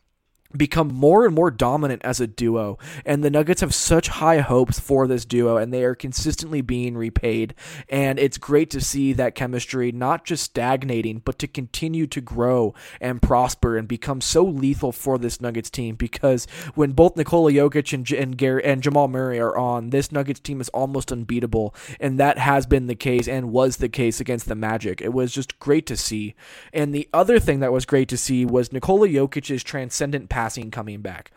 become 0.57 0.89
more 0.89 1.25
and 1.25 1.35
more 1.35 1.51
dominant 1.51 2.03
as 2.05 2.21
a 2.21 2.27
duo 2.27 2.79
and 3.05 3.23
the 3.23 3.31
nuggets 3.31 3.61
have 3.61 3.75
such 3.75 4.09
high 4.09 4.41
hopes 4.41 4.81
for 4.81 5.07
this 5.07 5.25
duo 5.25 5.57
and 5.57 5.73
they 5.73 5.85
are 5.85 5.95
consistently 5.95 6.61
being 6.61 6.97
repaid. 6.97 7.55
And 7.89 8.19
it's 8.19 8.39
great 8.39 8.71
to 8.71 8.81
see 8.81 9.13
that 9.13 9.35
chemistry 9.35 9.93
not 9.93 10.25
just 10.25 10.45
stagnating 10.45 11.23
but 11.25 11.39
to 11.39 11.47
continue 11.47 12.07
to 12.09 12.21
grow 12.21 12.75
and 13.01 13.23
prosper 13.23 13.77
and 13.77 13.87
become 13.87 14.21
so 14.21 14.45
lethal 14.45 14.93
for 14.93 15.19
this 15.19 15.41
nuggets 15.41 15.71
team 15.71 15.95
because 15.95 16.47
when 16.75 16.93
both 16.93 17.17
Nikola 17.17 17.53
Jokic 17.53 17.93
and, 17.93 18.11
and, 18.11 18.43
and 18.43 18.83
Jamal 18.83 19.09
Murray 19.09 19.39
are 19.39 19.57
on 19.57 19.91
this 19.91 20.11
nuggets 20.11 20.41
team 20.41 20.61
is 20.61 20.69
almost 20.71 21.13
unbeatable 21.13 21.75
and 22.01 22.19
that 22.19 22.39
has 22.39 22.67
been 22.67 22.87
the 22.87 22.95
case 22.95 23.29
and 23.29 23.53
was 23.53 23.77
the 23.77 23.89
case 23.89 24.21
against 24.21 24.49
the 24.49 24.55
magic. 24.55 25.01
It 25.01 25.13
was 25.13 25.33
just 25.33 25.59
great 25.59 25.87
to 25.87 25.97
see. 25.97 26.35
And 26.73 26.95
the 26.95 27.09
other 27.13 27.39
thing 27.39 27.61
that 27.61 27.73
was 27.73 27.87
great 27.87 28.09
to 28.09 28.17
see 28.17 28.45
was 28.45 28.73
Nikola 28.73 29.09
Jokic's 29.09 29.63
transcendent 29.63 30.29
passing 30.41 30.71
coming 30.71 31.03
back. 31.03 31.33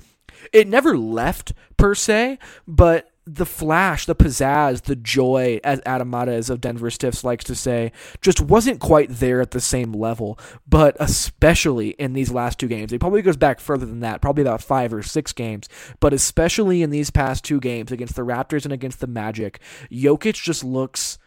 It 0.54 0.66
never 0.66 0.98
left 0.98 1.52
per 1.76 1.94
se, 1.94 2.40
but 2.66 3.12
the 3.26 3.46
flash, 3.46 4.06
the 4.06 4.16
pizzazz, 4.16 4.84
the 4.84 4.96
joy, 4.96 5.60
as 5.62 5.82
Adam 5.86 6.14
of 6.14 6.62
Denver 6.62 6.90
Stiffs 6.90 7.24
likes 7.26 7.44
to 7.46 7.56
say, 7.56 7.92
just 8.22 8.40
wasn't 8.40 8.80
quite 8.80 9.10
there 9.10 9.42
at 9.42 9.52
the 9.52 9.60
same 9.60 9.92
level. 9.92 10.40
But 10.66 10.96
especially 11.02 11.90
in 11.90 12.14
these 12.14 12.32
last 12.32 12.60
two 12.60 12.70
games, 12.70 12.94
it 12.94 13.02
probably 13.02 13.22
goes 13.22 13.36
back 13.36 13.60
further 13.60 13.86
than 13.86 14.00
that, 14.00 14.22
probably 14.22 14.42
about 14.42 14.64
five 14.64 14.94
or 14.94 15.04
six 15.04 15.34
games. 15.34 15.68
But 16.00 16.14
especially 16.14 16.82
in 16.82 16.90
these 16.90 17.10
past 17.10 17.44
two 17.44 17.60
games 17.60 17.92
against 17.92 18.16
the 18.16 18.22
Raptors 18.22 18.64
and 18.64 18.74
against 18.74 19.02
the 19.02 19.08
Magic, 19.08 19.60
Jokic 19.92 20.42
just 20.42 20.64
looks 20.64 21.18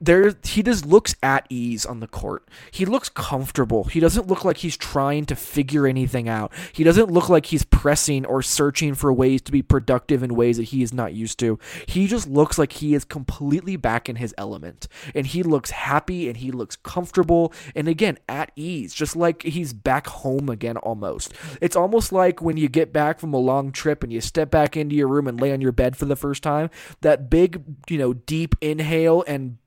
there 0.00 0.34
he 0.44 0.62
just 0.62 0.86
looks 0.86 1.14
at 1.22 1.46
ease 1.50 1.84
on 1.84 2.00
the 2.00 2.06
court. 2.06 2.48
He 2.70 2.86
looks 2.86 3.10
comfortable. 3.10 3.84
He 3.84 4.00
doesn't 4.00 4.26
look 4.26 4.44
like 4.44 4.58
he's 4.58 4.76
trying 4.76 5.26
to 5.26 5.36
figure 5.36 5.86
anything 5.86 6.28
out. 6.28 6.52
He 6.72 6.84
doesn't 6.84 7.10
look 7.10 7.28
like 7.28 7.46
he's 7.46 7.64
pressing 7.64 8.24
or 8.24 8.40
searching 8.40 8.94
for 8.94 9.12
ways 9.12 9.42
to 9.42 9.52
be 9.52 9.60
productive 9.60 10.22
in 10.22 10.34
ways 10.34 10.56
that 10.56 10.64
he 10.64 10.82
is 10.82 10.94
not 10.94 11.12
used 11.12 11.38
to. 11.40 11.58
He 11.86 12.06
just 12.06 12.26
looks 12.28 12.58
like 12.58 12.72
he 12.72 12.94
is 12.94 13.04
completely 13.04 13.76
back 13.76 14.08
in 14.08 14.16
his 14.16 14.34
element. 14.38 14.88
And 15.14 15.26
he 15.26 15.42
looks 15.42 15.70
happy 15.70 16.28
and 16.28 16.38
he 16.38 16.50
looks 16.50 16.76
comfortable 16.76 17.52
and 17.74 17.86
again 17.86 18.18
at 18.28 18.52
ease, 18.56 18.94
just 18.94 19.16
like 19.16 19.42
he's 19.42 19.74
back 19.74 20.06
home 20.06 20.48
again 20.48 20.78
almost. 20.78 21.34
It's 21.60 21.76
almost 21.76 22.10
like 22.10 22.40
when 22.40 22.56
you 22.56 22.68
get 22.68 22.92
back 22.92 23.20
from 23.20 23.34
a 23.34 23.38
long 23.38 23.70
trip 23.70 24.02
and 24.02 24.12
you 24.12 24.22
step 24.22 24.50
back 24.50 24.78
into 24.78 24.96
your 24.96 25.08
room 25.08 25.26
and 25.26 25.38
lay 25.38 25.52
on 25.52 25.60
your 25.60 25.72
bed 25.72 25.94
for 25.96 26.06
the 26.06 26.16
first 26.16 26.42
time, 26.42 26.70
that 27.02 27.28
big, 27.28 27.62
you 27.88 27.98
know, 27.98 28.14
deep 28.14 28.54
inhale 28.62 29.24
and 29.26 29.58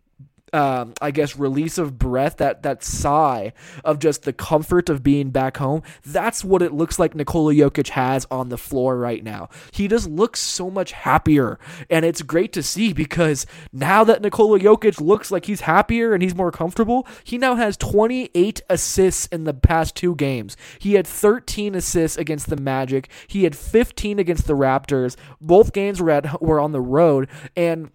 um, 0.53 0.93
I 1.01 1.11
guess 1.11 1.35
release 1.35 1.77
of 1.77 1.97
breath, 1.97 2.37
that 2.37 2.63
that 2.63 2.83
sigh 2.83 3.53
of 3.83 3.99
just 3.99 4.23
the 4.23 4.33
comfort 4.33 4.89
of 4.89 5.03
being 5.03 5.31
back 5.31 5.57
home. 5.57 5.83
That's 6.05 6.43
what 6.43 6.61
it 6.61 6.73
looks 6.73 6.99
like 6.99 7.15
Nikola 7.15 7.53
Jokic 7.53 7.89
has 7.89 8.27
on 8.29 8.49
the 8.49 8.57
floor 8.57 8.97
right 8.97 9.23
now. 9.23 9.49
He 9.71 9.87
just 9.87 10.09
looks 10.09 10.39
so 10.39 10.69
much 10.69 10.91
happier, 10.91 11.59
and 11.89 12.05
it's 12.05 12.21
great 12.21 12.53
to 12.53 12.63
see 12.63 12.93
because 12.93 13.45
now 13.71 14.03
that 14.03 14.21
Nikola 14.21 14.59
Jokic 14.59 15.01
looks 15.01 15.31
like 15.31 15.45
he's 15.45 15.61
happier 15.61 16.13
and 16.13 16.21
he's 16.21 16.35
more 16.35 16.51
comfortable, 16.51 17.07
he 17.23 17.37
now 17.37 17.55
has 17.55 17.75
28 17.77 18.61
assists 18.69 19.25
in 19.27 19.45
the 19.45 19.53
past 19.53 19.95
two 19.95 20.15
games. 20.15 20.55
He 20.79 20.93
had 20.93 21.07
13 21.07 21.75
assists 21.75 22.17
against 22.17 22.49
the 22.49 22.57
Magic. 22.57 23.09
He 23.27 23.43
had 23.43 23.55
15 23.55 24.19
against 24.19 24.47
the 24.47 24.53
Raptors. 24.53 25.15
Both 25.41 25.73
games 25.73 26.01
were 26.01 26.11
at 26.11 26.41
were 26.41 26.59
on 26.59 26.71
the 26.71 26.81
road, 26.81 27.27
and 27.55 27.91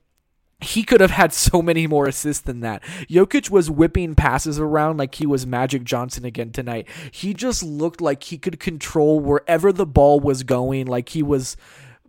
he 0.61 0.83
could 0.83 1.01
have 1.01 1.13
had 1.13 1.33
so 1.33 1.63
many 1.63 1.87
more 1.87 2.07
assists 2.07 2.43
than 2.43 2.61
that. 2.61 2.83
Jokic 3.09 3.49
was 3.49 3.71
whipping 3.71 4.15
passes 4.15 4.59
around 4.59 4.97
like 4.97 5.15
he 5.15 5.27
was 5.27 5.47
Magic 5.47 5.85
Johnson 5.85 6.25
again 6.25 6.51
tonight. 6.51 6.89
He 7.13 7.33
just 7.33 7.63
looked 7.63 8.01
like 8.01 8.25
he 8.25 8.39
could 8.39 8.59
control 8.59 9.21
wherever 9.21 9.73
the 9.73 9.87
ball 9.87 10.19
was 10.19 10.43
going, 10.43 10.87
like 10.87 11.11
he 11.11 11.23
was 11.23 11.57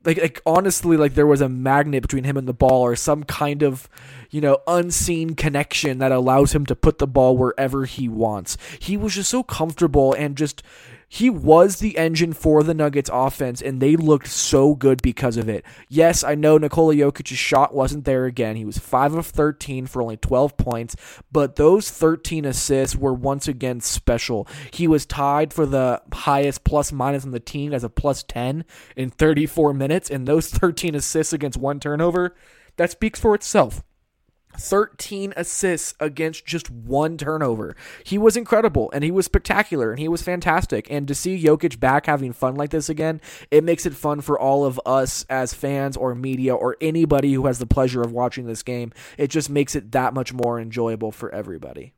like, 0.05 0.17
like 0.17 0.41
honestly 0.45 0.97
like 0.97 1.13
there 1.13 1.27
was 1.27 1.41
a 1.41 1.49
magnet 1.49 2.01
between 2.01 2.23
him 2.23 2.37
and 2.37 2.47
the 2.47 2.53
ball 2.53 2.81
or 2.81 2.95
some 2.95 3.23
kind 3.23 3.61
of 3.61 3.89
you 4.29 4.39
know 4.39 4.59
unseen 4.65 5.35
connection 5.35 5.97
that 5.99 6.11
allows 6.11 6.55
him 6.55 6.65
to 6.65 6.75
put 6.75 6.99
the 6.99 7.07
ball 7.07 7.37
wherever 7.37 7.85
he 7.85 8.09
wants. 8.09 8.57
He 8.79 8.97
was 8.97 9.15
just 9.15 9.29
so 9.29 9.43
comfortable 9.43 10.13
and 10.13 10.35
just 10.35 10.63
he 11.11 11.29
was 11.29 11.77
the 11.77 11.97
engine 11.97 12.33
for 12.33 12.61
the 12.61 12.75
Nuggets 12.75 13.09
offense, 13.11 13.63
and 13.63 13.81
they 13.81 13.95
looked 13.95 14.27
so 14.27 14.75
good 14.75 15.01
because 15.01 15.37
of 15.37 15.49
it. 15.49 15.65
Yes, 15.89 16.23
I 16.23 16.35
know 16.35 16.59
Nikola 16.59 16.93
Jokic's 16.93 17.37
shot 17.37 17.73
wasn't 17.73 18.05
there 18.05 18.25
again. 18.25 18.55
He 18.55 18.63
was 18.63 18.77
5 18.77 19.15
of 19.15 19.25
13 19.25 19.87
for 19.87 20.03
only 20.03 20.17
12 20.17 20.55
points, 20.55 20.95
but 21.31 21.55
those 21.55 21.89
13 21.89 22.45
assists 22.45 22.95
were 22.95 23.13
once 23.13 23.47
again 23.47 23.81
special. 23.81 24.47
He 24.71 24.87
was 24.87 25.07
tied 25.07 25.51
for 25.51 25.65
the 25.65 26.01
highest 26.13 26.63
plus 26.63 26.91
minus 26.91 27.25
on 27.25 27.31
the 27.31 27.39
team 27.39 27.73
as 27.73 27.83
a 27.83 27.89
plus 27.89 28.21
10 28.21 28.63
in 28.95 29.09
34 29.09 29.73
minutes, 29.73 30.11
and 30.11 30.27
those 30.27 30.47
13 30.51 30.93
assists 30.93 31.33
against 31.33 31.57
one 31.57 31.79
turnover, 31.79 32.35
that 32.77 32.91
speaks 32.91 33.19
for 33.19 33.33
itself. 33.33 33.83
13 34.59 35.33
assists 35.35 35.95
against 35.99 36.45
just 36.45 36.69
one 36.69 37.17
turnover. 37.17 37.75
He 38.03 38.17
was 38.17 38.37
incredible 38.37 38.91
and 38.93 39.03
he 39.03 39.11
was 39.11 39.25
spectacular 39.25 39.91
and 39.91 39.99
he 39.99 40.07
was 40.07 40.21
fantastic. 40.21 40.87
And 40.89 41.07
to 41.07 41.15
see 41.15 41.41
Jokic 41.41 41.79
back 41.79 42.05
having 42.05 42.33
fun 42.33 42.55
like 42.55 42.69
this 42.69 42.89
again, 42.89 43.21
it 43.49 43.63
makes 43.63 43.85
it 43.85 43.93
fun 43.93 44.21
for 44.21 44.37
all 44.37 44.65
of 44.65 44.79
us 44.85 45.25
as 45.29 45.53
fans 45.53 45.97
or 45.97 46.13
media 46.13 46.53
or 46.53 46.77
anybody 46.81 47.33
who 47.33 47.47
has 47.47 47.59
the 47.59 47.65
pleasure 47.65 48.01
of 48.01 48.11
watching 48.11 48.45
this 48.45 48.63
game. 48.63 48.91
It 49.17 49.27
just 49.27 49.49
makes 49.49 49.75
it 49.75 49.91
that 49.93 50.13
much 50.13 50.33
more 50.33 50.59
enjoyable 50.59 51.11
for 51.11 51.33
everybody. 51.33 51.93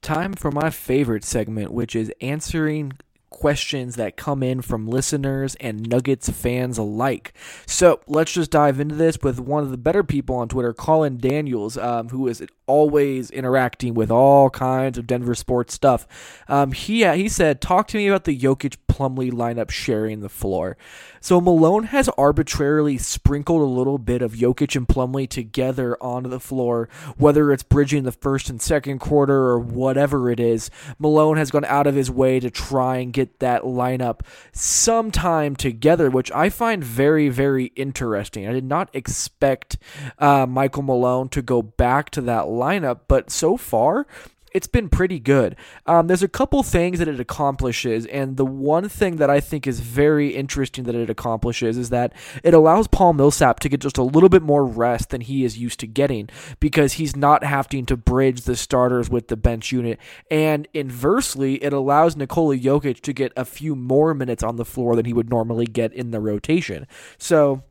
Time 0.00 0.32
for 0.32 0.50
my 0.50 0.70
favorite 0.70 1.24
segment, 1.24 1.72
which 1.72 1.94
is 1.94 2.12
answering 2.20 2.94
questions 3.32 3.96
that 3.96 4.16
come 4.16 4.42
in 4.42 4.62
from 4.62 4.86
listeners 4.86 5.56
and 5.56 5.88
Nuggets 5.88 6.28
fans 6.28 6.78
alike. 6.78 7.32
So 7.66 8.00
let's 8.06 8.32
just 8.32 8.50
dive 8.50 8.78
into 8.78 8.94
this 8.94 9.18
with 9.22 9.40
one 9.40 9.64
of 9.64 9.70
the 9.70 9.76
better 9.76 10.04
people 10.04 10.36
on 10.36 10.48
Twitter, 10.48 10.72
Colin 10.72 11.18
Daniels, 11.18 11.76
um, 11.76 12.10
who 12.10 12.28
is 12.28 12.44
always 12.66 13.30
interacting 13.30 13.94
with 13.94 14.10
all 14.10 14.50
kinds 14.50 14.96
of 14.96 15.06
Denver 15.06 15.34
sports 15.34 15.74
stuff. 15.74 16.06
Um, 16.48 16.72
he 16.72 17.04
he 17.12 17.28
said, 17.28 17.60
"Talk 17.60 17.88
to 17.88 17.96
me 17.96 18.06
about 18.06 18.24
the 18.24 18.38
Jokic 18.38 18.76
Plumlee 18.92 19.32
lineup 19.32 19.70
sharing 19.70 20.20
the 20.20 20.28
floor." 20.28 20.76
So 21.20 21.40
Malone 21.40 21.84
has 21.84 22.08
arbitrarily 22.18 22.98
sprinkled 22.98 23.62
a 23.62 23.76
little 23.78 23.98
bit 23.98 24.22
of 24.22 24.32
Jokic 24.32 24.76
and 24.76 24.88
Plumlee 24.88 25.28
together 25.28 25.96
onto 26.00 26.28
the 26.28 26.40
floor, 26.40 26.88
whether 27.16 27.52
it's 27.52 27.62
bridging 27.62 28.02
the 28.02 28.12
first 28.12 28.50
and 28.50 28.60
second 28.60 28.98
quarter 28.98 29.34
or 29.34 29.58
whatever 29.58 30.30
it 30.30 30.40
is. 30.40 30.68
Malone 30.98 31.36
has 31.36 31.50
gone 31.50 31.64
out 31.66 31.86
of 31.86 31.94
his 31.94 32.10
way 32.10 32.40
to 32.40 32.50
try 32.50 32.96
and 32.96 33.12
get 33.12 33.38
that 33.38 33.62
lineup 33.62 34.20
sometime 34.52 35.54
together, 35.56 36.10
which 36.10 36.32
I 36.32 36.48
find 36.50 36.82
very, 36.82 37.28
very 37.28 37.66
interesting. 37.76 38.48
I 38.48 38.52
did 38.52 38.64
not 38.64 38.90
expect 38.92 39.78
uh, 40.18 40.46
Michael 40.46 40.82
Malone 40.82 41.28
to 41.30 41.42
go 41.42 41.62
back 41.62 42.10
to 42.10 42.20
that 42.22 42.46
lineup, 42.46 43.00
but 43.08 43.30
so 43.30 43.56
far, 43.56 44.06
it's 44.54 44.66
been 44.66 44.88
pretty 44.88 45.18
good. 45.18 45.56
Um, 45.86 46.06
there's 46.06 46.22
a 46.22 46.28
couple 46.28 46.62
things 46.62 46.98
that 46.98 47.08
it 47.08 47.20
accomplishes, 47.20 48.06
and 48.06 48.36
the 48.36 48.44
one 48.44 48.88
thing 48.88 49.16
that 49.16 49.30
I 49.30 49.40
think 49.40 49.66
is 49.66 49.80
very 49.80 50.34
interesting 50.34 50.84
that 50.84 50.94
it 50.94 51.10
accomplishes 51.10 51.78
is 51.78 51.90
that 51.90 52.12
it 52.42 52.54
allows 52.54 52.88
Paul 52.88 53.14
Millsap 53.14 53.60
to 53.60 53.68
get 53.68 53.80
just 53.80 53.98
a 53.98 54.02
little 54.02 54.28
bit 54.28 54.42
more 54.42 54.64
rest 54.64 55.10
than 55.10 55.20
he 55.20 55.44
is 55.44 55.58
used 55.58 55.80
to 55.80 55.86
getting 55.86 56.28
because 56.60 56.94
he's 56.94 57.16
not 57.16 57.44
having 57.44 57.86
to 57.86 57.96
bridge 57.96 58.42
the 58.42 58.56
starters 58.56 59.08
with 59.08 59.28
the 59.28 59.36
bench 59.36 59.72
unit. 59.72 59.98
And 60.30 60.68
inversely, 60.74 61.62
it 61.62 61.72
allows 61.72 62.16
Nikola 62.16 62.56
Jokic 62.56 63.00
to 63.00 63.12
get 63.12 63.32
a 63.36 63.44
few 63.44 63.74
more 63.74 64.14
minutes 64.14 64.42
on 64.42 64.56
the 64.56 64.64
floor 64.64 64.96
than 64.96 65.06
he 65.06 65.12
would 65.12 65.30
normally 65.30 65.66
get 65.66 65.92
in 65.92 66.10
the 66.10 66.20
rotation. 66.20 66.86
So 67.18 67.64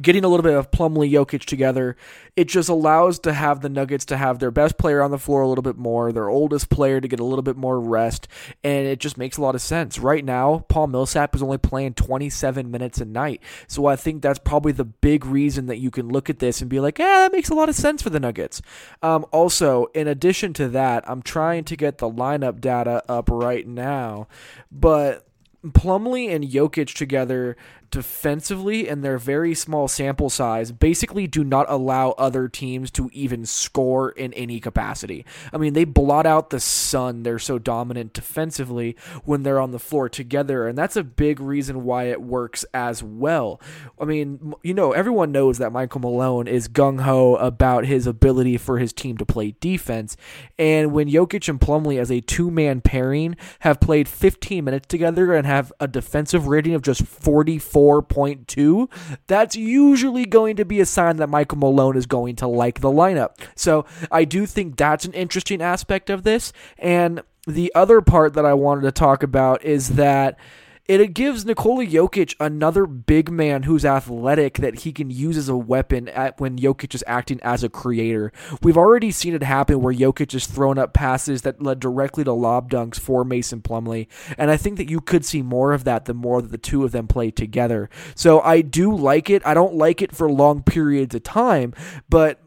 getting 0.00 0.24
a 0.24 0.28
little 0.28 0.44
bit 0.44 0.54
of 0.54 0.70
Plumlee 0.70 1.10
Jokic 1.10 1.44
together, 1.44 1.96
it 2.36 2.46
just 2.48 2.68
allows 2.68 3.18
to 3.20 3.32
have 3.32 3.60
the 3.60 3.68
Nuggets 3.68 4.04
to 4.06 4.16
have 4.16 4.38
their 4.38 4.50
best 4.50 4.78
player 4.78 5.02
on 5.02 5.10
the 5.10 5.18
floor 5.18 5.42
a 5.42 5.48
little 5.48 5.62
bit 5.62 5.76
more, 5.76 6.12
their 6.12 6.28
oldest 6.28 6.70
player 6.70 7.00
to 7.00 7.08
get 7.08 7.20
a 7.20 7.24
little 7.24 7.42
bit 7.42 7.56
more 7.56 7.80
rest, 7.80 8.28
and 8.62 8.86
it 8.86 9.00
just 9.00 9.18
makes 9.18 9.36
a 9.36 9.42
lot 9.42 9.54
of 9.54 9.60
sense. 9.60 9.98
Right 9.98 10.24
now, 10.24 10.64
Paul 10.68 10.86
Millsap 10.86 11.34
is 11.34 11.42
only 11.42 11.58
playing 11.58 11.94
27 11.94 12.70
minutes 12.70 13.00
a 13.00 13.04
night, 13.04 13.42
so 13.66 13.86
I 13.86 13.96
think 13.96 14.22
that's 14.22 14.38
probably 14.38 14.72
the 14.72 14.84
big 14.84 15.26
reason 15.26 15.66
that 15.66 15.78
you 15.78 15.90
can 15.90 16.08
look 16.08 16.30
at 16.30 16.38
this 16.38 16.60
and 16.60 16.70
be 16.70 16.80
like, 16.80 16.98
yeah, 16.98 17.20
that 17.20 17.32
makes 17.32 17.48
a 17.48 17.54
lot 17.54 17.68
of 17.68 17.74
sense 17.74 18.02
for 18.02 18.10
the 18.10 18.20
Nuggets. 18.20 18.62
Um, 19.02 19.26
also, 19.32 19.86
in 19.94 20.06
addition 20.06 20.52
to 20.54 20.68
that, 20.68 21.08
I'm 21.08 21.22
trying 21.22 21.64
to 21.64 21.76
get 21.76 21.98
the 21.98 22.10
lineup 22.10 22.60
data 22.60 23.02
up 23.08 23.28
right 23.28 23.66
now, 23.66 24.28
but 24.70 25.26
Plumlee 25.64 26.34
and 26.34 26.44
Jokic 26.44 26.94
together 26.94 27.56
defensively 27.90 28.88
and 28.88 29.02
their 29.02 29.18
very 29.18 29.54
small 29.54 29.88
sample 29.88 30.30
size 30.30 30.72
basically 30.72 31.26
do 31.26 31.42
not 31.42 31.66
allow 31.68 32.10
other 32.12 32.48
teams 32.48 32.90
to 32.92 33.10
even 33.12 33.44
score 33.44 34.10
in 34.10 34.32
any 34.34 34.60
capacity. 34.60 35.24
I 35.52 35.56
mean, 35.56 35.72
they 35.72 35.84
blot 35.84 36.26
out 36.26 36.50
the 36.50 36.60
sun. 36.60 37.22
They're 37.22 37.38
so 37.38 37.58
dominant 37.58 38.12
defensively 38.12 38.96
when 39.24 39.42
they're 39.42 39.60
on 39.60 39.72
the 39.72 39.78
floor 39.78 40.08
together, 40.08 40.68
and 40.68 40.76
that's 40.78 40.96
a 40.96 41.02
big 41.02 41.40
reason 41.40 41.84
why 41.84 42.04
it 42.04 42.22
works 42.22 42.64
as 42.72 43.02
well. 43.02 43.60
I 44.00 44.04
mean, 44.04 44.54
you 44.62 44.74
know, 44.74 44.92
everyone 44.92 45.32
knows 45.32 45.58
that 45.58 45.72
Michael 45.72 46.00
Malone 46.00 46.46
is 46.46 46.68
gung 46.68 47.02
ho 47.02 47.36
about 47.36 47.86
his 47.86 48.06
ability 48.06 48.56
for 48.56 48.78
his 48.78 48.92
team 48.92 49.16
to 49.18 49.26
play 49.26 49.54
defense, 49.60 50.16
and 50.58 50.92
when 50.92 51.08
Jokic 51.08 51.48
and 51.48 51.60
Plumlee 51.60 52.00
as 52.00 52.10
a 52.10 52.20
two 52.20 52.50
man 52.50 52.80
pairing 52.80 53.36
have 53.60 53.80
played 53.80 54.08
15 54.08 54.64
minutes 54.64 54.86
together 54.88 55.34
and 55.34 55.46
have 55.46 55.72
a 55.80 55.88
defensive 55.88 56.46
rating 56.46 56.74
of 56.74 56.82
just 56.82 57.06
44 57.06 57.79
4.2, 57.80 58.90
that's 59.26 59.56
usually 59.56 60.26
going 60.26 60.56
to 60.56 60.64
be 60.64 60.80
a 60.80 60.86
sign 60.86 61.16
that 61.16 61.28
Michael 61.28 61.58
Malone 61.58 61.96
is 61.96 62.06
going 62.06 62.36
to 62.36 62.46
like 62.46 62.80
the 62.80 62.90
lineup. 62.90 63.36
So 63.54 63.86
I 64.10 64.24
do 64.24 64.44
think 64.44 64.76
that's 64.76 65.06
an 65.06 65.14
interesting 65.14 65.62
aspect 65.62 66.10
of 66.10 66.22
this. 66.22 66.52
And 66.78 67.22
the 67.46 67.72
other 67.74 68.02
part 68.02 68.34
that 68.34 68.44
I 68.44 68.52
wanted 68.52 68.82
to 68.82 68.92
talk 68.92 69.22
about 69.22 69.64
is 69.64 69.90
that 69.90 70.38
it 70.98 71.14
gives 71.14 71.44
Nikola 71.44 71.86
Jokic 71.86 72.34
another 72.40 72.86
big 72.86 73.30
man 73.30 73.64
who's 73.64 73.84
athletic 73.84 74.58
that 74.58 74.80
he 74.80 74.92
can 74.92 75.10
use 75.10 75.36
as 75.36 75.48
a 75.48 75.56
weapon 75.56 76.08
at 76.08 76.40
when 76.40 76.58
Jokic 76.58 76.94
is 76.94 77.04
acting 77.06 77.38
as 77.42 77.62
a 77.62 77.68
creator. 77.68 78.32
We've 78.62 78.76
already 78.76 79.10
seen 79.10 79.34
it 79.34 79.42
happen 79.42 79.80
where 79.80 79.94
Jokic 79.94 80.32
has 80.32 80.46
thrown 80.46 80.78
up 80.78 80.92
passes 80.92 81.42
that 81.42 81.62
led 81.62 81.80
directly 81.80 82.24
to 82.24 82.32
lob 82.32 82.70
dunks 82.70 82.98
for 82.98 83.24
Mason 83.24 83.60
Plumlee, 83.60 84.08
and 84.38 84.50
I 84.50 84.56
think 84.56 84.78
that 84.78 84.90
you 84.90 85.00
could 85.00 85.24
see 85.24 85.42
more 85.42 85.72
of 85.72 85.84
that 85.84 86.06
the 86.06 86.14
more 86.14 86.42
that 86.42 86.50
the 86.50 86.58
two 86.58 86.84
of 86.84 86.92
them 86.92 87.06
play 87.06 87.30
together. 87.30 87.88
So 88.14 88.40
I 88.40 88.62
do 88.62 88.94
like 88.94 89.30
it. 89.30 89.46
I 89.46 89.54
don't 89.54 89.74
like 89.74 90.02
it 90.02 90.14
for 90.14 90.30
long 90.30 90.62
periods 90.62 91.14
of 91.14 91.22
time, 91.22 91.74
but 92.08 92.40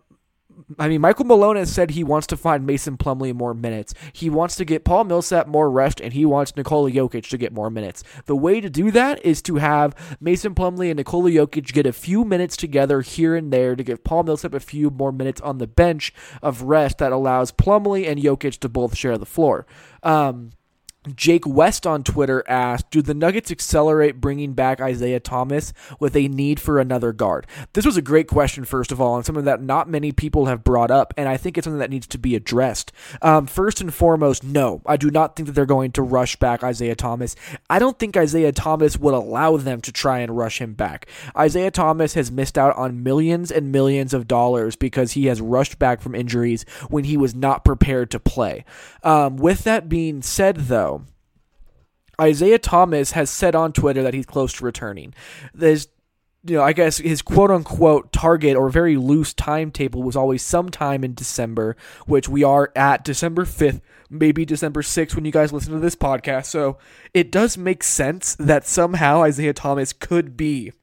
I 0.79 0.87
mean, 0.87 1.01
Michael 1.01 1.25
Malone 1.25 1.55
has 1.55 1.71
said 1.71 1.91
he 1.91 2.03
wants 2.03 2.27
to 2.27 2.37
find 2.37 2.65
Mason 2.65 2.97
Plumlee 2.97 3.33
more 3.33 3.53
minutes. 3.53 3.93
He 4.11 4.29
wants 4.29 4.55
to 4.55 4.65
get 4.65 4.83
Paul 4.83 5.03
Millsap 5.05 5.47
more 5.47 5.69
rest, 5.69 5.99
and 5.99 6.13
he 6.13 6.25
wants 6.25 6.55
Nikola 6.55 6.91
Jokic 6.91 7.29
to 7.29 7.37
get 7.37 7.53
more 7.53 7.69
minutes. 7.69 8.03
The 8.25 8.35
way 8.35 8.61
to 8.61 8.69
do 8.69 8.91
that 8.91 9.23
is 9.25 9.41
to 9.43 9.57
have 9.57 9.95
Mason 10.19 10.55
Plumlee 10.55 10.89
and 10.89 10.97
Nikola 10.97 11.29
Jokic 11.29 11.73
get 11.73 11.85
a 11.85 11.93
few 11.93 12.23
minutes 12.23 12.57
together 12.57 13.01
here 13.01 13.35
and 13.35 13.51
there 13.51 13.75
to 13.75 13.83
give 13.83 14.03
Paul 14.03 14.23
Millsap 14.23 14.53
a 14.53 14.59
few 14.59 14.89
more 14.89 15.11
minutes 15.11 15.41
on 15.41 15.57
the 15.57 15.67
bench 15.67 16.13
of 16.41 16.63
rest 16.63 16.97
that 16.99 17.11
allows 17.11 17.51
Plumlee 17.51 18.07
and 18.07 18.19
Jokic 18.19 18.59
to 18.59 18.69
both 18.69 18.97
share 18.97 19.17
the 19.17 19.25
floor. 19.25 19.65
Um, 20.01 20.51
Jake 21.15 21.45
West 21.45 21.85
on 21.85 22.03
Twitter 22.03 22.43
asked, 22.47 22.89
Do 22.91 23.01
the 23.01 23.13
Nuggets 23.13 23.51
accelerate 23.51 24.21
bringing 24.21 24.53
back 24.53 24.79
Isaiah 24.79 25.19
Thomas 25.19 25.73
with 25.99 26.15
a 26.15 26.27
need 26.27 26.59
for 26.59 26.79
another 26.79 27.11
guard? 27.11 27.45
This 27.73 27.85
was 27.85 27.97
a 27.97 28.01
great 28.01 28.27
question, 28.27 28.63
first 28.65 28.91
of 28.91 29.01
all, 29.01 29.15
and 29.15 29.25
something 29.25 29.45
that 29.45 29.61
not 29.61 29.89
many 29.89 30.11
people 30.11 30.45
have 30.45 30.63
brought 30.63 30.91
up, 30.91 31.13
and 31.17 31.27
I 31.27 31.37
think 31.37 31.57
it's 31.57 31.65
something 31.65 31.79
that 31.79 31.89
needs 31.89 32.07
to 32.07 32.17
be 32.17 32.35
addressed. 32.35 32.91
Um, 33.21 33.47
first 33.47 33.81
and 33.81 33.93
foremost, 33.93 34.43
no, 34.43 34.81
I 34.85 34.97
do 34.97 35.09
not 35.09 35.35
think 35.35 35.47
that 35.47 35.53
they're 35.53 35.65
going 35.65 35.91
to 35.93 36.01
rush 36.01 36.37
back 36.37 36.63
Isaiah 36.63 36.95
Thomas. 36.95 37.35
I 37.69 37.79
don't 37.79 37.99
think 37.99 38.15
Isaiah 38.15 38.51
Thomas 38.51 38.97
would 38.97 39.13
allow 39.13 39.57
them 39.57 39.81
to 39.81 39.91
try 39.91 40.19
and 40.19 40.37
rush 40.37 40.59
him 40.59 40.73
back. 40.73 41.07
Isaiah 41.37 41.71
Thomas 41.71 42.13
has 42.13 42.31
missed 42.31 42.57
out 42.57 42.75
on 42.75 43.03
millions 43.03 43.51
and 43.51 43.71
millions 43.71 44.13
of 44.13 44.27
dollars 44.27 44.75
because 44.75 45.13
he 45.13 45.25
has 45.25 45.41
rushed 45.41 45.79
back 45.79 46.01
from 46.01 46.15
injuries 46.15 46.65
when 46.89 47.03
he 47.03 47.17
was 47.17 47.35
not 47.35 47.65
prepared 47.65 48.09
to 48.11 48.19
play. 48.19 48.63
Um, 49.03 49.37
with 49.37 49.63
that 49.63 49.89
being 49.89 50.21
said, 50.21 50.55
though, 50.55 50.92
Isaiah 52.23 52.59
Thomas 52.59 53.11
has 53.11 53.29
said 53.29 53.55
on 53.55 53.73
Twitter 53.73 54.01
that 54.03 54.13
he's 54.13 54.25
close 54.25 54.53
to 54.53 54.65
returning. 54.65 55.13
There's 55.53 55.87
you 56.45 56.57
know, 56.57 56.63
I 56.63 56.73
guess 56.73 56.97
his 56.97 57.21
quote 57.21 57.51
unquote 57.51 58.11
target 58.11 58.57
or 58.57 58.69
very 58.69 58.97
loose 58.97 59.33
timetable 59.33 60.03
was 60.03 60.15
always 60.15 60.41
sometime 60.43 61.03
in 61.03 61.13
December, 61.13 61.77
which 62.05 62.27
we 62.27 62.43
are 62.43 62.71
at 62.75 63.05
December 63.05 63.45
5th, 63.45 63.81
maybe 64.09 64.43
December 64.43 64.81
6th 64.81 65.15
when 65.15 65.23
you 65.23 65.31
guys 65.31 65.53
listen 65.53 65.71
to 65.73 65.79
this 65.79 65.95
podcast. 65.95 66.45
So 66.45 66.77
it 67.13 67.31
does 67.31 67.57
make 67.57 67.81
sense 67.81 68.35
that 68.35 68.67
somehow 68.67 69.23
Isaiah 69.23 69.53
Thomas 69.53 69.93
could 69.93 70.35
be 70.35 70.73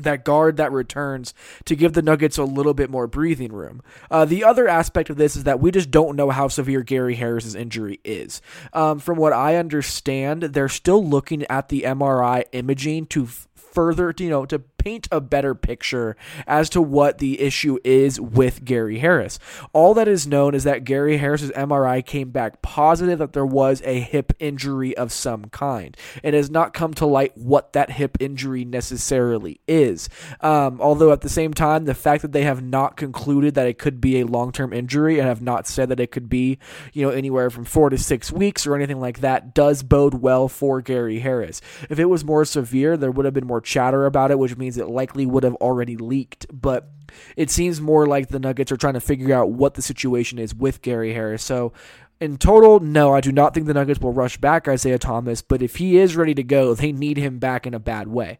that 0.00 0.24
guard 0.24 0.56
that 0.56 0.72
returns 0.72 1.34
to 1.64 1.76
give 1.76 1.92
the 1.92 2.02
Nuggets 2.02 2.38
a 2.38 2.44
little 2.44 2.74
bit 2.74 2.90
more 2.90 3.06
breathing 3.06 3.52
room. 3.52 3.82
Uh, 4.10 4.24
the 4.24 4.44
other 4.44 4.68
aspect 4.68 5.10
of 5.10 5.16
this 5.16 5.36
is 5.36 5.44
that 5.44 5.60
we 5.60 5.70
just 5.70 5.90
don't 5.90 6.16
know 6.16 6.30
how 6.30 6.48
severe 6.48 6.82
Gary 6.82 7.14
Harris's 7.14 7.54
injury 7.54 8.00
is. 8.04 8.40
Um, 8.72 8.98
from 8.98 9.18
what 9.18 9.32
I 9.32 9.56
understand, 9.56 10.42
they're 10.42 10.68
still 10.68 11.04
looking 11.04 11.44
at 11.50 11.68
the 11.68 11.82
MRI 11.82 12.44
imaging 12.52 13.06
to 13.06 13.28
further, 13.72 14.14
you 14.18 14.30
know, 14.30 14.44
to 14.46 14.58
paint 14.82 15.06
a 15.12 15.20
better 15.20 15.54
picture 15.54 16.16
as 16.44 16.68
to 16.68 16.82
what 16.82 17.18
the 17.18 17.40
issue 17.40 17.78
is 17.84 18.20
with 18.20 18.64
Gary 18.64 18.98
Harris. 18.98 19.38
All 19.72 19.94
that 19.94 20.08
is 20.08 20.26
known 20.26 20.56
is 20.56 20.64
that 20.64 20.82
Gary 20.82 21.18
Harris's 21.18 21.52
MRI 21.52 22.04
came 22.04 22.30
back 22.30 22.62
positive 22.62 23.20
that 23.20 23.32
there 23.32 23.46
was 23.46 23.80
a 23.84 24.00
hip 24.00 24.32
injury 24.40 24.96
of 24.96 25.12
some 25.12 25.44
kind. 25.46 25.96
It 26.24 26.34
has 26.34 26.50
not 26.50 26.74
come 26.74 26.94
to 26.94 27.06
light 27.06 27.38
what 27.38 27.74
that 27.74 27.92
hip 27.92 28.16
injury 28.18 28.64
necessarily 28.64 29.60
is. 29.68 30.08
Um, 30.40 30.80
although 30.80 31.12
at 31.12 31.20
the 31.20 31.28
same 31.28 31.54
time, 31.54 31.84
the 31.84 31.94
fact 31.94 32.22
that 32.22 32.32
they 32.32 32.42
have 32.42 32.60
not 32.60 32.96
concluded 32.96 33.54
that 33.54 33.68
it 33.68 33.78
could 33.78 34.00
be 34.00 34.20
a 34.20 34.26
long 34.26 34.50
term 34.50 34.72
injury 34.72 35.20
and 35.20 35.28
have 35.28 35.42
not 35.42 35.68
said 35.68 35.90
that 35.90 36.00
it 36.00 36.10
could 36.10 36.28
be, 36.28 36.58
you 36.92 37.02
know, 37.06 37.10
anywhere 37.10 37.50
from 37.50 37.64
four 37.64 37.88
to 37.88 37.98
six 37.98 38.32
weeks 38.32 38.66
or 38.66 38.74
anything 38.74 39.00
like 39.00 39.20
that 39.20 39.54
does 39.54 39.84
bode 39.84 40.14
well 40.14 40.48
for 40.48 40.80
Gary 40.80 41.20
Harris. 41.20 41.60
If 41.88 42.00
it 42.00 42.06
was 42.06 42.24
more 42.24 42.44
severe, 42.44 42.96
there 42.96 43.12
would 43.12 43.24
have 43.24 43.34
been 43.34 43.46
more 43.46 43.60
chatter 43.60 44.06
about 44.06 44.32
it, 44.32 44.40
which 44.40 44.56
means 44.56 44.71
it 44.78 44.88
likely 44.88 45.26
would 45.26 45.44
have 45.44 45.54
already 45.56 45.96
leaked. 45.96 46.46
But 46.52 46.88
it 47.36 47.50
seems 47.50 47.80
more 47.80 48.06
like 48.06 48.28
the 48.28 48.38
Nuggets 48.38 48.72
are 48.72 48.76
trying 48.76 48.94
to 48.94 49.00
figure 49.00 49.34
out 49.34 49.50
what 49.50 49.74
the 49.74 49.82
situation 49.82 50.38
is 50.38 50.54
with 50.54 50.82
Gary 50.82 51.12
Harris. 51.12 51.42
So 51.42 51.72
in 52.20 52.38
total, 52.38 52.80
no, 52.80 53.12
I 53.12 53.20
do 53.20 53.32
not 53.32 53.54
think 53.54 53.66
the 53.66 53.74
Nuggets 53.74 54.00
will 54.00 54.12
rush 54.12 54.36
back 54.36 54.68
Isaiah 54.68 54.98
Thomas, 54.98 55.42
but 55.42 55.62
if 55.62 55.76
he 55.76 55.98
is 55.98 56.16
ready 56.16 56.34
to 56.34 56.42
go, 56.42 56.74
they 56.74 56.92
need 56.92 57.16
him 57.16 57.38
back 57.38 57.66
in 57.66 57.74
a 57.74 57.80
bad 57.80 58.08
way. 58.08 58.38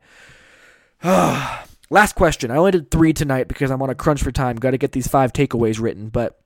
Last 1.03 2.15
question. 2.15 2.51
I 2.51 2.57
only 2.57 2.71
did 2.71 2.91
three 2.91 3.13
tonight 3.13 3.49
because 3.49 3.71
I'm 3.71 3.83
on 3.83 3.91
a 3.91 3.95
crunch 3.95 4.23
for 4.23 4.33
time. 4.33 4.57
Got 4.57 4.71
to 4.71 4.79
get 4.79 4.93
these 4.93 5.09
five 5.09 5.33
takeaways 5.33 5.81
written, 5.81 6.09
but 6.09 6.42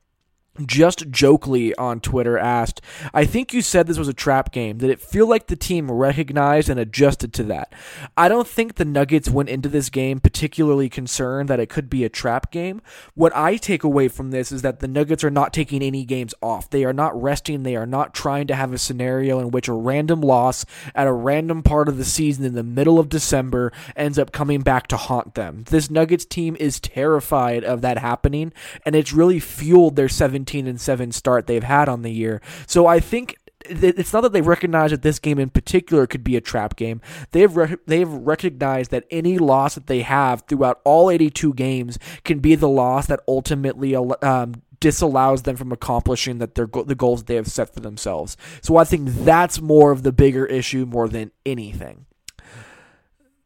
just 0.64 1.10
Jokely 1.10 1.72
on 1.76 2.00
Twitter 2.00 2.38
asked, 2.38 2.80
I 3.12 3.24
think 3.24 3.52
you 3.52 3.62
said 3.62 3.86
this 3.86 3.98
was 3.98 4.08
a 4.08 4.14
trap 4.14 4.52
game. 4.52 4.78
Did 4.78 4.90
it 4.90 5.00
feel 5.00 5.28
like 5.28 5.46
the 5.46 5.56
team 5.56 5.90
recognized 5.90 6.68
and 6.68 6.80
adjusted 6.80 7.32
to 7.34 7.42
that? 7.44 7.72
I 8.16 8.28
don't 8.28 8.48
think 8.48 8.74
the 8.74 8.84
Nuggets 8.84 9.28
went 9.28 9.48
into 9.48 9.68
this 9.68 9.90
game 9.90 10.20
particularly 10.20 10.88
concerned 10.88 11.48
that 11.48 11.60
it 11.60 11.68
could 11.68 11.90
be 11.90 12.04
a 12.04 12.08
trap 12.08 12.50
game. 12.50 12.80
What 13.14 13.34
I 13.36 13.56
take 13.56 13.84
away 13.84 14.08
from 14.08 14.30
this 14.30 14.52
is 14.52 14.62
that 14.62 14.80
the 14.80 14.88
Nuggets 14.88 15.24
are 15.24 15.30
not 15.30 15.52
taking 15.52 15.82
any 15.82 16.04
games 16.04 16.34
off. 16.40 16.70
They 16.70 16.84
are 16.84 16.92
not 16.92 17.20
resting. 17.20 17.62
They 17.62 17.76
are 17.76 17.86
not 17.86 18.14
trying 18.14 18.46
to 18.46 18.54
have 18.54 18.72
a 18.72 18.78
scenario 18.78 19.38
in 19.38 19.50
which 19.50 19.68
a 19.68 19.72
random 19.72 20.20
loss 20.20 20.64
at 20.94 21.06
a 21.06 21.12
random 21.12 21.62
part 21.62 21.88
of 21.88 21.98
the 21.98 22.04
season 22.04 22.44
in 22.44 22.54
the 22.54 22.62
middle 22.62 22.98
of 22.98 23.08
December 23.08 23.72
ends 23.96 24.18
up 24.18 24.32
coming 24.32 24.60
back 24.60 24.86
to 24.88 24.96
haunt 24.96 25.34
them. 25.34 25.64
This 25.68 25.90
Nuggets 25.90 26.24
team 26.24 26.56
is 26.58 26.80
terrified 26.80 27.64
of 27.64 27.80
that 27.82 27.98
happening, 27.98 28.52
and 28.84 28.94
it's 28.94 29.12
really 29.12 29.40
fueled 29.40 29.96
their 29.96 30.08
17 30.08 30.45
17 30.46 30.66
and 30.66 30.80
7 30.80 31.12
start 31.12 31.46
they've 31.46 31.62
had 31.62 31.88
on 31.88 32.02
the 32.02 32.12
year. 32.12 32.40
So 32.66 32.86
I 32.86 33.00
think 33.00 33.36
it's 33.68 34.12
not 34.12 34.20
that 34.20 34.32
they 34.32 34.42
recognize 34.42 34.92
that 34.92 35.02
this 35.02 35.18
game 35.18 35.40
in 35.40 35.50
particular 35.50 36.06
could 36.06 36.22
be 36.22 36.36
a 36.36 36.40
trap 36.40 36.76
game. 36.76 37.00
They've 37.32 37.54
re- 37.54 37.76
they've 37.86 38.08
recognized 38.08 38.92
that 38.92 39.06
any 39.10 39.38
loss 39.38 39.74
that 39.74 39.88
they 39.88 40.02
have 40.02 40.42
throughout 40.42 40.80
all 40.84 41.10
82 41.10 41.52
games 41.54 41.98
can 42.22 42.38
be 42.38 42.54
the 42.54 42.68
loss 42.68 43.06
that 43.06 43.20
ultimately 43.26 43.96
um, 43.96 44.62
disallows 44.78 45.42
them 45.42 45.56
from 45.56 45.72
accomplishing 45.72 46.38
that 46.38 46.54
their 46.54 46.68
the 46.68 46.94
goals 46.94 47.20
that 47.20 47.26
they 47.26 47.34
have 47.34 47.48
set 47.48 47.74
for 47.74 47.80
themselves. 47.80 48.36
So 48.62 48.76
I 48.76 48.84
think 48.84 49.08
that's 49.08 49.60
more 49.60 49.90
of 49.90 50.04
the 50.04 50.12
bigger 50.12 50.46
issue 50.46 50.86
more 50.86 51.08
than 51.08 51.32
anything. 51.44 52.06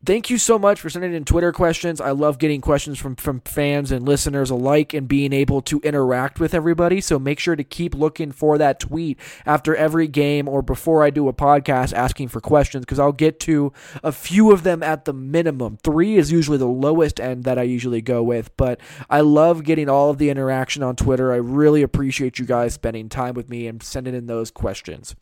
Thank 0.03 0.31
you 0.31 0.39
so 0.39 0.59
much 0.59 0.81
for 0.81 0.89
sending 0.89 1.13
in 1.13 1.27
Twitter 1.27 1.53
questions. 1.53 2.01
I 2.01 2.13
love 2.13 2.39
getting 2.39 2.63
questions 2.63 2.99
from, 2.99 3.17
from 3.17 3.43
fans 3.43 3.93
and 3.93 4.09
listeners 4.09 4.49
alike 4.49 4.95
and 4.95 5.07
being 5.07 5.35
able 5.35 5.61
to 5.61 5.79
interact 5.81 6.41
with 6.41 6.55
everybody. 6.55 7.03
So 7.03 7.19
make 7.19 7.39
sure 7.39 7.55
to 7.55 7.63
keep 7.63 7.95
looking 7.95 8.33
for 8.33 8.57
that 8.57 8.81
tweet 8.81 9.19
after 9.45 9.77
every 9.77 10.09
game 10.09 10.49
or 10.49 10.63
before 10.63 11.05
I 11.05 11.11
do 11.11 11.29
a 11.29 11.35
podcast 11.35 11.93
asking 11.93 12.29
for 12.29 12.41
questions 12.41 12.87
because 12.87 12.99
I'll 12.99 13.13
get 13.13 13.41
to 13.41 13.75
a 14.03 14.11
few 14.11 14.53
of 14.53 14.63
them 14.63 14.83
at 14.83 15.05
the 15.05 15.13
minimum. 15.13 15.77
Three 15.83 16.17
is 16.17 16.33
usually 16.33 16.57
the 16.57 16.65
lowest 16.65 17.21
end 17.21 17.45
that 17.45 17.59
I 17.59 17.65
usually 17.65 18.01
go 18.01 18.23
with, 18.23 18.57
but 18.57 18.81
I 19.11 19.21
love 19.21 19.65
getting 19.65 19.91
all 19.91 20.09
of 20.09 20.17
the 20.17 20.31
interaction 20.31 20.83
on 20.83 20.97
Twitter. 20.97 21.31
I 21.31 21.37
really 21.37 21.83
appreciate 21.83 22.39
you 22.39 22.47
guys 22.47 22.73
spending 22.73 23.11
time 23.11 23.35
with 23.35 23.51
me 23.51 23.67
and 23.67 23.83
sending 23.83 24.15
in 24.15 24.29
those 24.29 24.51
questions. 24.51 25.15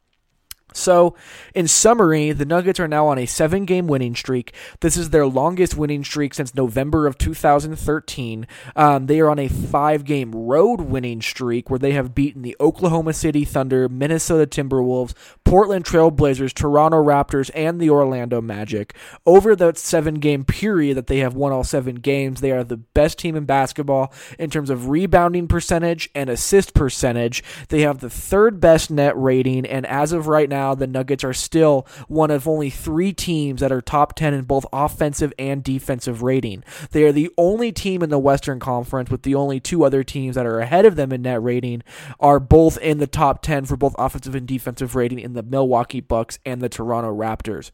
So, 0.75 1.15
in 1.55 1.67
summary, 1.67 2.33
the 2.33 2.45
Nuggets 2.45 2.79
are 2.79 2.89
now 2.89 3.07
on 3.07 3.19
a 3.19 3.27
seven 3.27 3.65
game 3.65 3.87
winning 3.87 4.15
streak. 4.15 4.55
This 4.81 4.97
is 4.97 5.11
their 5.11 5.27
longest 5.27 5.77
winning 5.77 6.05
streak 6.05 6.35
since 6.35 6.55
November 6.55 7.07
of 7.07 7.17
2013. 7.19 8.47
Um, 8.77 9.07
they 9.07 9.21
are 9.21 9.31
on 9.31 9.39
a 9.39 9.49
five 9.49 10.05
game 10.05 10.33
road 10.33 10.83
winning 10.83 11.23
streak 11.23 11.71
where 11.71 11.79
they 11.79 11.93
have 11.93 12.15
beaten 12.15 12.43
the 12.43 12.57
Oklahoma 12.61 13.13
City 13.13 13.45
Thunder, 13.45 13.89
Minnesota 13.89 14.47
Timberwolves, 14.47 15.15
Portland 15.49 15.83
Trailblazers, 15.83 16.53
Toronto 16.53 17.03
Raptors, 17.03 17.51
and 17.55 17.81
the 17.81 17.89
Orlando 17.89 18.43
Magic. 18.43 18.95
Over 19.25 19.57
that 19.57 19.79
seven 19.79 20.17
game 20.17 20.45
period 20.45 20.99
that 20.99 21.07
they 21.07 21.21
have 21.21 21.35
won 21.35 21.53
all 21.53 21.65
seven 21.65 21.95
games, 21.95 22.43
they 22.43 22.53
are 22.53 22.63
the 22.63 22.77
best 22.77 23.19
team 23.19 23.35
in 23.35 23.47
basketball 23.47 24.13
in 24.39 24.51
terms 24.51 24.69
of 24.69 24.91
rebounding 24.91 25.49
percentage 25.49 26.11
and 26.15 26.29
assist 26.29 26.75
percentage. 26.75 27.43
They 27.71 27.81
have 27.81 28.01
the 28.01 28.11
third 28.11 28.61
best 28.61 28.91
net 28.91 29.17
rating, 29.17 29.65
and 29.65 29.87
as 29.87 30.13
of 30.13 30.29
right 30.29 30.51
now, 30.51 30.75
the 30.75 30.87
Nuggets 30.87 31.25
are 31.25 31.33
still 31.33 31.87
one 32.09 32.31
of 32.31 32.47
only 32.47 32.69
three 32.69 33.15
teams 33.15 33.63
that 33.63 33.73
are 33.73 33.81
top 33.81 34.17
10 34.17 34.35
in 34.35 34.45
both 34.45 34.67
offensive 34.71 35.33
and 35.39 35.65
defensive 35.65 36.23
rating. 36.23 36.63
They 36.91 37.05
are 37.05 37.13
the 37.13 37.31
only 37.39 37.73
team 37.73 38.03
in 38.03 38.11
the 38.11 38.19
Western 38.19 38.61
Conference, 38.61 39.09
with 39.09 39.23
the 39.23 39.35
only 39.35 39.61
two 39.61 39.83
other 39.83 40.05
teams 40.05 40.35
that 40.35 40.45
are 40.45 40.61
ahead 40.61 40.85
of 40.85 40.97
them 40.97 41.11
in 41.11 41.23
net 41.23 41.43
rating, 41.43 41.83
are 42.21 42.39
both 42.39 42.77
in 42.77 42.99
the 42.99 43.07
top 43.07 43.41
10 43.41 43.65
for 43.65 43.79
both 43.79 43.95
offensive 43.99 44.35
and 44.35 44.47
defensive 44.47 44.95
rating 44.95 45.19
in 45.19 45.33
the 45.33 45.38
Milwaukee 45.43 46.01
Bucks 46.01 46.39
and 46.45 46.61
the 46.61 46.69
Toronto 46.69 47.15
Raptors 47.15 47.71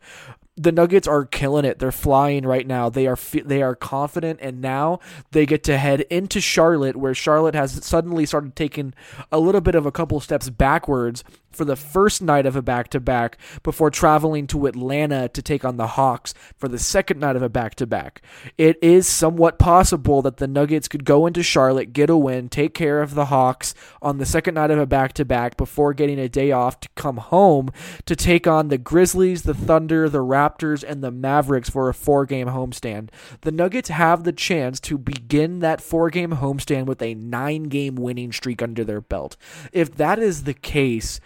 the 0.57 0.73
Nuggets 0.73 1.09
are 1.09 1.25
killing 1.25 1.65
it. 1.65 1.79
They're 1.79 1.93
flying 1.93 2.47
right 2.47 2.67
now. 2.67 2.89
They 2.89 3.07
are 3.07 3.19
they 3.45 3.63
are 3.63 3.75
confident, 3.75 4.39
and 4.41 4.61
now 4.61 5.01
they 5.33 5.47
get 5.47 5.65
to 5.65 5.79
head 5.79 6.03
into 6.03 6.41
Charlotte, 6.41 6.97
where 6.97 7.15
Charlotte 7.15 7.55
has 7.55 7.85
suddenly 7.85 8.25
started 8.25 8.55
taking 8.55 8.95
a 9.33 9.41
little 9.41 9.61
bit 9.61 9.75
of 9.75 9.87
a 9.87 9.93
couple 9.93 10.21
steps 10.21 10.51
backwards 10.51 11.25
for 11.55 11.65
the 11.65 11.77
first 11.77 12.23
night 12.23 12.47
of 12.47 12.57
a 12.57 12.63
back 12.63 12.89
to 12.89 13.01
back 13.01 13.39
before 13.63 13.91
traveling 13.91 14.47
to 14.49 14.67
Atlanta 14.67 15.29
to 15.29 15.43
take 15.43 15.65
on 15.65 15.77
the 15.77 15.89
Hawks 15.89 16.35
for 16.57 16.69
the 16.69 16.79
second 16.79 17.21
night 17.21 17.37
of 17.37 17.43
a 17.43 17.49
back 17.49 17.75
to 17.77 17.87
back. 17.87 18.23
It 18.59 18.79
is 18.83 19.07
somewhat 19.07 19.59
possible 19.59 20.23
that 20.23 20.39
the 20.39 20.47
Nuggets 20.47 20.89
could 20.89 21.05
go 21.05 21.27
into 21.27 21.43
Charlotte, 21.43 21.93
get 21.93 22.11
a 22.11 22.17
win, 22.17 22.49
take 22.49 22.75
care 22.75 23.03
of 23.03 23.15
the 23.15 23.27
Hawks 23.27 23.75
on 24.03 24.19
the 24.19 24.27
second 24.27 24.55
night 24.55 24.71
of 24.71 24.79
a 24.79 24.87
back 24.87 25.13
to 25.15 25.25
back 25.25 25.57
before 25.57 25.95
getting 25.95 26.19
a 26.19 26.29
day 26.29 26.51
off 26.53 26.81
to 26.81 26.89
come 26.95 27.19
home 27.19 27.71
to 28.07 28.17
take 28.17 28.47
on 28.47 28.69
the 28.69 28.79
Grizzlies, 28.79 29.43
the 29.43 29.55
Thunder, 29.55 30.09
the 30.09 30.19
Raptors, 30.19 30.85
and 30.87 31.03
the 31.03 31.11
Mavericks 31.11 31.71
for 31.71 31.89
a 31.89 31.95
four 31.95 32.27
game 32.27 32.49
homestand. 32.49 33.11
The 33.43 33.53
Nuggets 33.53 33.89
have 33.89 34.25
the 34.25 34.33
chance 34.33 34.81
to 34.81 34.99
begin 34.99 35.61
that 35.61 35.81
four 35.81 36.11
game 36.11 36.33
homestand 36.33 36.87
with 36.87 37.03
a 37.03 37.15
nine 37.15 37.65
game 37.65 37.97
winning 37.97 38.33
streak 38.33 38.63
under 38.63 38.85
their 38.85 39.01
belt. 39.01 39.37
If 39.73 39.97
that 39.97 40.19
is 40.19 40.45
the 40.45 40.55
case, 40.55 41.21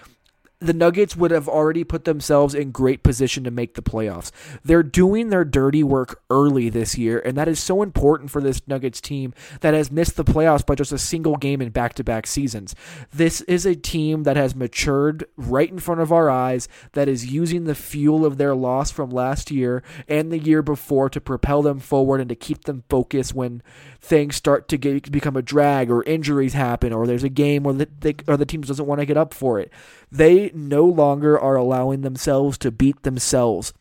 the 0.61 0.73
Nuggets 0.73 1.17
would 1.17 1.31
have 1.31 1.49
already 1.49 1.85
put 1.85 2.05
themselves 2.05 2.55
in 2.55 2.73
great 2.73 3.05
position 3.05 3.45
to 3.45 3.51
make 3.51 3.75
the 3.75 3.83
playoffs. 3.83 4.33
They're 4.65 4.83
doing 4.83 5.29
their 5.29 5.45
dirty 5.45 5.85
work 5.85 6.21
early 6.31 6.69
this 6.69 6.99
year, 6.99 7.21
and 7.21 7.37
that 7.37 7.47
is 7.47 7.61
so 7.61 7.81
important 7.81 8.31
for 8.31 8.41
this 8.41 8.67
Nuggets 8.67 9.01
team 9.01 9.35
that 9.61 9.75
has 9.75 9.93
missed 9.93 10.17
the 10.17 10.25
playoffs 10.25 10.67
by 10.67 10.75
just 10.75 10.91
a 10.91 10.99
single 10.99 11.37
game 11.37 11.63
in 11.63 11.71
back 11.71 11.95
to 11.95 12.05
back 12.05 12.27
seasons. 12.27 12.75
This 13.13 13.41
is 13.43 13.67
a 13.67 13.77
team 13.77 14.25
that 14.25 14.37
has 14.37 14.57
matured 14.57 15.25
right 15.37 15.71
in 15.71 15.79
front 15.79 16.01
of 16.01 16.13
our 16.13 16.29
eyes, 16.29 16.69
that 16.93 17.09
is 17.09 17.33
using 17.33 17.65
the 17.65 17.75
fuel 17.77 18.27
of 18.27 18.37
their 18.37 18.55
loss 18.55 18.91
from 18.91 19.11
last 19.11 19.53
year 19.53 19.85
and 20.09 20.33
the 20.33 20.39
year 20.39 20.63
before 20.63 21.09
to 21.11 21.21
propel 21.21 21.63
them 21.63 21.79
forward 21.79 22.21
and 22.21 22.29
to 22.31 22.35
keep 22.35 22.65
them 22.65 22.83
focused 22.89 23.33
when 23.33 23.63
things 24.01 24.35
start 24.35 24.69
to 24.69 24.77
get, 24.77 25.11
become 25.13 25.37
a 25.37 25.43
drag 25.43 25.91
or 25.91 26.03
injuries 26.05 26.55
happen 26.55 26.93
or 26.93 27.07
there's 27.07 27.25
a 27.25 27.29
game 27.29 27.63
where 27.63 27.75
the, 27.75 27.89
they, 28.01 28.15
or 28.27 28.37
the 28.37 28.47
team 28.47 28.63
doesn't 28.63 28.87
want 28.87 29.01
to 29.01 29.07
get 29.07 29.17
up 29.17 29.33
for 29.33 29.61
it. 29.61 29.73
They 30.11 30.51
no 30.55 30.85
longer 30.85 31.39
are 31.39 31.57
allowing 31.57 32.01
themselves 32.01 32.59
to 32.59 32.71
beat 32.71 33.03
themselves. 33.03 33.73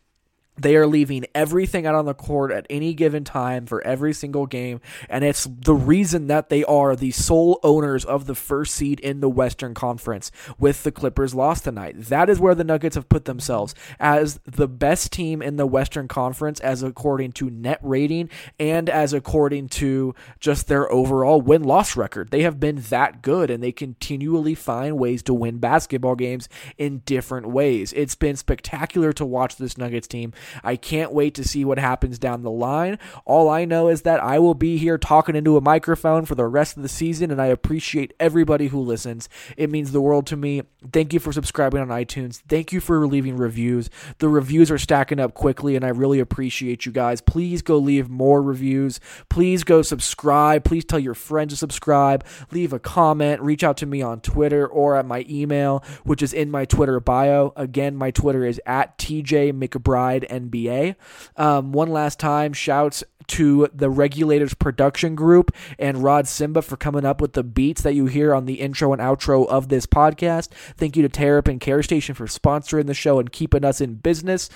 They 0.58 0.76
are 0.76 0.86
leaving 0.86 1.26
everything 1.34 1.86
out 1.86 1.94
on 1.94 2.06
the 2.06 2.14
court 2.14 2.50
at 2.50 2.66
any 2.68 2.94
given 2.94 3.24
time 3.24 3.66
for 3.66 3.82
every 3.86 4.12
single 4.12 4.46
game, 4.46 4.80
and 5.08 5.24
it's 5.24 5.44
the 5.44 5.74
reason 5.74 6.26
that 6.26 6.48
they 6.48 6.64
are 6.64 6.96
the 6.96 7.10
sole 7.10 7.60
owners 7.62 8.04
of 8.04 8.26
the 8.26 8.34
first 8.34 8.74
seed 8.74 9.00
in 9.00 9.20
the 9.20 9.28
Western 9.28 9.74
Conference 9.74 10.30
with 10.58 10.82
the 10.82 10.92
Clippers 10.92 11.34
lost 11.34 11.64
tonight. 11.64 11.94
That 11.96 12.28
is 12.28 12.40
where 12.40 12.54
the 12.54 12.64
Nuggets 12.64 12.96
have 12.96 13.08
put 13.08 13.24
themselves 13.24 13.74
as 14.00 14.40
the 14.44 14.68
best 14.68 15.12
team 15.12 15.40
in 15.42 15.56
the 15.56 15.66
Western 15.66 16.08
Conference 16.08 16.60
as 16.60 16.82
according 16.82 17.32
to 17.32 17.50
net 17.50 17.78
rating 17.82 18.28
and 18.58 18.88
as 18.90 19.12
according 19.12 19.68
to 19.68 20.14
just 20.40 20.68
their 20.68 20.90
overall 20.90 21.40
win-loss 21.40 21.96
record. 21.96 22.30
They 22.30 22.42
have 22.42 22.58
been 22.60 22.76
that 22.88 23.22
good 23.22 23.50
and 23.50 23.62
they 23.62 23.72
continually 23.72 24.54
find 24.54 24.98
ways 24.98 25.22
to 25.24 25.34
win 25.34 25.58
basketball 25.58 26.16
games 26.16 26.48
in 26.76 26.98
different 27.04 27.48
ways. 27.48 27.92
It's 27.94 28.14
been 28.14 28.36
spectacular 28.36 29.12
to 29.14 29.24
watch 29.24 29.56
this 29.56 29.78
Nuggets 29.78 30.08
team 30.08 30.32
I 30.62 30.76
can't 30.76 31.12
wait 31.12 31.34
to 31.34 31.44
see 31.44 31.64
what 31.64 31.78
happens 31.78 32.18
down 32.18 32.42
the 32.42 32.50
line. 32.50 32.98
All 33.24 33.48
I 33.48 33.64
know 33.64 33.88
is 33.88 34.02
that 34.02 34.22
I 34.22 34.38
will 34.38 34.54
be 34.54 34.78
here 34.78 34.98
talking 34.98 35.36
into 35.36 35.56
a 35.56 35.60
microphone 35.60 36.24
for 36.24 36.34
the 36.34 36.46
rest 36.46 36.76
of 36.76 36.82
the 36.82 36.88
season, 36.88 37.30
and 37.30 37.40
I 37.40 37.46
appreciate 37.46 38.14
everybody 38.18 38.68
who 38.68 38.80
listens. 38.80 39.28
It 39.56 39.70
means 39.70 39.92
the 39.92 40.00
world 40.00 40.26
to 40.28 40.36
me. 40.36 40.62
Thank 40.92 41.12
you 41.12 41.20
for 41.20 41.32
subscribing 41.32 41.80
on 41.80 41.88
iTunes. 41.88 42.42
Thank 42.48 42.72
you 42.72 42.80
for 42.80 43.06
leaving 43.06 43.36
reviews. 43.36 43.90
The 44.18 44.28
reviews 44.28 44.70
are 44.70 44.78
stacking 44.78 45.20
up 45.20 45.34
quickly, 45.34 45.76
and 45.76 45.84
I 45.84 45.88
really 45.88 46.20
appreciate 46.20 46.86
you 46.86 46.92
guys. 46.92 47.20
Please 47.20 47.62
go 47.62 47.78
leave 47.78 48.08
more 48.08 48.42
reviews. 48.42 49.00
Please 49.28 49.64
go 49.64 49.82
subscribe. 49.82 50.64
Please 50.64 50.84
tell 50.84 50.98
your 50.98 51.14
friends 51.14 51.52
to 51.52 51.56
subscribe. 51.56 52.24
Leave 52.50 52.72
a 52.72 52.78
comment. 52.78 53.40
Reach 53.40 53.64
out 53.64 53.76
to 53.78 53.86
me 53.86 54.02
on 54.02 54.20
Twitter 54.20 54.66
or 54.66 54.96
at 54.96 55.06
my 55.06 55.24
email, 55.28 55.82
which 56.04 56.22
is 56.22 56.32
in 56.32 56.50
my 56.50 56.64
Twitter 56.64 57.00
bio. 57.00 57.52
Again, 57.56 57.96
my 57.96 58.10
Twitter 58.10 58.44
is 58.44 58.60
at 58.66 58.98
TJ 58.98 59.52
McBride 59.52 60.26
NBA. 60.38 60.96
Um, 61.36 61.72
one 61.72 61.88
last 61.88 62.18
time, 62.18 62.52
shouts 62.52 63.04
to 63.28 63.68
the 63.74 63.90
Regulators 63.90 64.54
Production 64.54 65.14
Group 65.14 65.54
and 65.78 66.02
Rod 66.02 66.26
Simba 66.26 66.62
for 66.62 66.76
coming 66.76 67.04
up 67.04 67.20
with 67.20 67.34
the 67.34 67.44
beats 67.44 67.82
that 67.82 67.94
you 67.94 68.06
hear 68.06 68.34
on 68.34 68.46
the 68.46 68.54
intro 68.54 68.92
and 68.92 69.00
outro 69.00 69.46
of 69.46 69.68
this 69.68 69.86
podcast. 69.86 70.48
Thank 70.76 70.96
you 70.96 71.02
to 71.02 71.08
Terrapin 71.08 71.58
Care 71.58 71.82
Station 71.82 72.14
for 72.14 72.26
sponsoring 72.26 72.86
the 72.86 72.94
show 72.94 73.18
and 73.18 73.30
keeping 73.30 73.64
us 73.64 73.80
in 73.80 73.94
business 73.94 74.48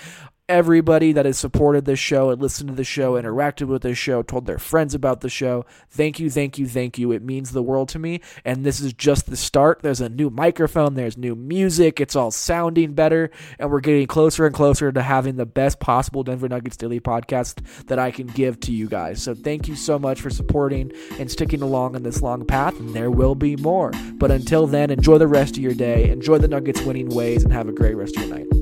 everybody 0.49 1.13
that 1.13 1.25
has 1.25 1.39
supported 1.39 1.85
this 1.85 1.99
show 1.99 2.31
and 2.31 2.43
listened 2.43 2.69
to 2.69 2.75
the 2.75 2.85
show, 2.85 3.15
interacted 3.15 3.69
with 3.69 3.83
this 3.83 3.97
show, 3.97 4.23
told 4.23 4.47
their 4.47 4.59
friends 4.59 4.95
about 4.95 5.21
the 5.21 5.29
show. 5.29 5.65
Thank 5.89 6.19
you, 6.19 6.31
thank 6.31 6.59
you, 6.59 6.67
thank 6.67 6.99
you. 6.99 7.13
It 7.13 7.23
means 7.23 7.53
the 7.53 7.63
world 7.63 7.89
to 7.91 7.99
me. 7.99 8.21
And 8.45 8.65
this 8.65 8.81
is 8.81 8.93
just 8.93 9.31
the 9.31 9.37
start. 9.37 9.81
There's 9.83 10.01
a 10.01 10.09
new 10.09 10.31
microphone, 10.31 10.95
there's 10.95 11.17
new 11.17 11.35
music, 11.35 12.01
it's 12.01 12.17
all 12.17 12.31
sounding 12.31 12.93
better, 12.93 13.31
and 13.59 13.71
we're 13.71 13.81
getting 13.81 14.07
closer 14.07 14.45
and 14.45 14.55
closer 14.55 14.93
to 14.93 15.03
having 15.03 15.37
the 15.37 15.47
best 15.47 15.81
possible 15.81 16.23
Denver 16.23 16.49
Nuggets 16.49 16.77
Daily 16.77 17.01
podcast 17.01 17.87
that 17.87 17.99
I 17.99 18.11
can 18.11 18.27
give 18.27 18.61
to 18.61 18.73
you 18.73 18.89
guys. 18.89 19.23
So 19.23 19.35
thank 19.35 19.69
you 19.69 19.77
so 19.77 19.99
much 19.99 20.21
for 20.21 20.31
supporting 20.31 20.93
and 21.19 21.31
sticking 21.31 21.63
along 21.63 21.97
on 21.97 22.03
this 22.03 22.21
long 22.21 22.45
path, 22.45 22.79
and 22.79 22.95
there 22.95 23.11
will 23.11 23.35
be 23.35 23.57
more. 23.57 23.93
But 24.15 24.31
until 24.31 24.67
then, 24.67 24.91
enjoy 24.91 25.19
the 25.19 25.29
rest 25.29 25.57
of 25.57 25.63
your 25.63 25.75
day, 25.75 26.11
enjoy 26.11 26.39
the 26.39 26.49
Nuggets 26.49 26.83
winning 26.83 27.09
ways, 27.09 27.45
and 27.45 27.53
have 27.53 27.69
a 27.69 27.73
great 27.73 27.95
rest 27.95 28.17
of 28.17 28.27
your 28.27 28.37
night. 28.37 28.62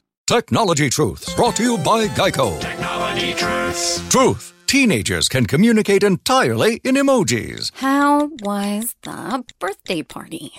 Technology 0.31 0.89
Truths, 0.89 1.35
brought 1.35 1.57
to 1.57 1.63
you 1.63 1.77
by 1.79 2.07
Geico. 2.07 2.57
Technology 2.61 3.33
Truths. 3.33 4.07
Truth. 4.07 4.53
Teenagers 4.65 5.27
can 5.27 5.45
communicate 5.45 6.03
entirely 6.03 6.79
in 6.85 6.95
emojis. 6.95 7.69
How 7.73 8.29
was 8.41 8.95
the 9.03 9.43
birthday 9.59 10.03
party? 10.03 10.53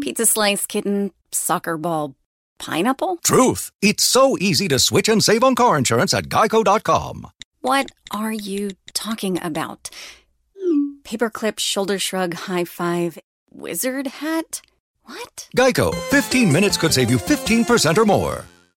Pizza 0.00 0.26
slice, 0.26 0.64
kitten, 0.64 1.10
soccer 1.32 1.76
ball, 1.76 2.14
pineapple? 2.60 3.16
Truth. 3.24 3.72
It's 3.82 4.04
so 4.04 4.38
easy 4.38 4.68
to 4.68 4.78
switch 4.78 5.08
and 5.08 5.24
save 5.24 5.42
on 5.42 5.56
car 5.56 5.76
insurance 5.76 6.14
at 6.14 6.28
geico.com. 6.28 7.26
What 7.60 7.90
are 8.12 8.30
you 8.32 8.70
talking 8.94 9.42
about? 9.42 9.90
Paperclip, 11.02 11.58
shoulder 11.58 11.98
shrug, 11.98 12.34
high 12.34 12.64
five, 12.64 13.18
wizard 13.50 14.06
hat? 14.06 14.62
What? 15.02 15.48
Geico. 15.56 15.92
15 16.10 16.52
minutes 16.52 16.76
could 16.76 16.94
save 16.94 17.10
you 17.10 17.18
15% 17.18 17.98
or 17.98 18.06
more. 18.06 18.44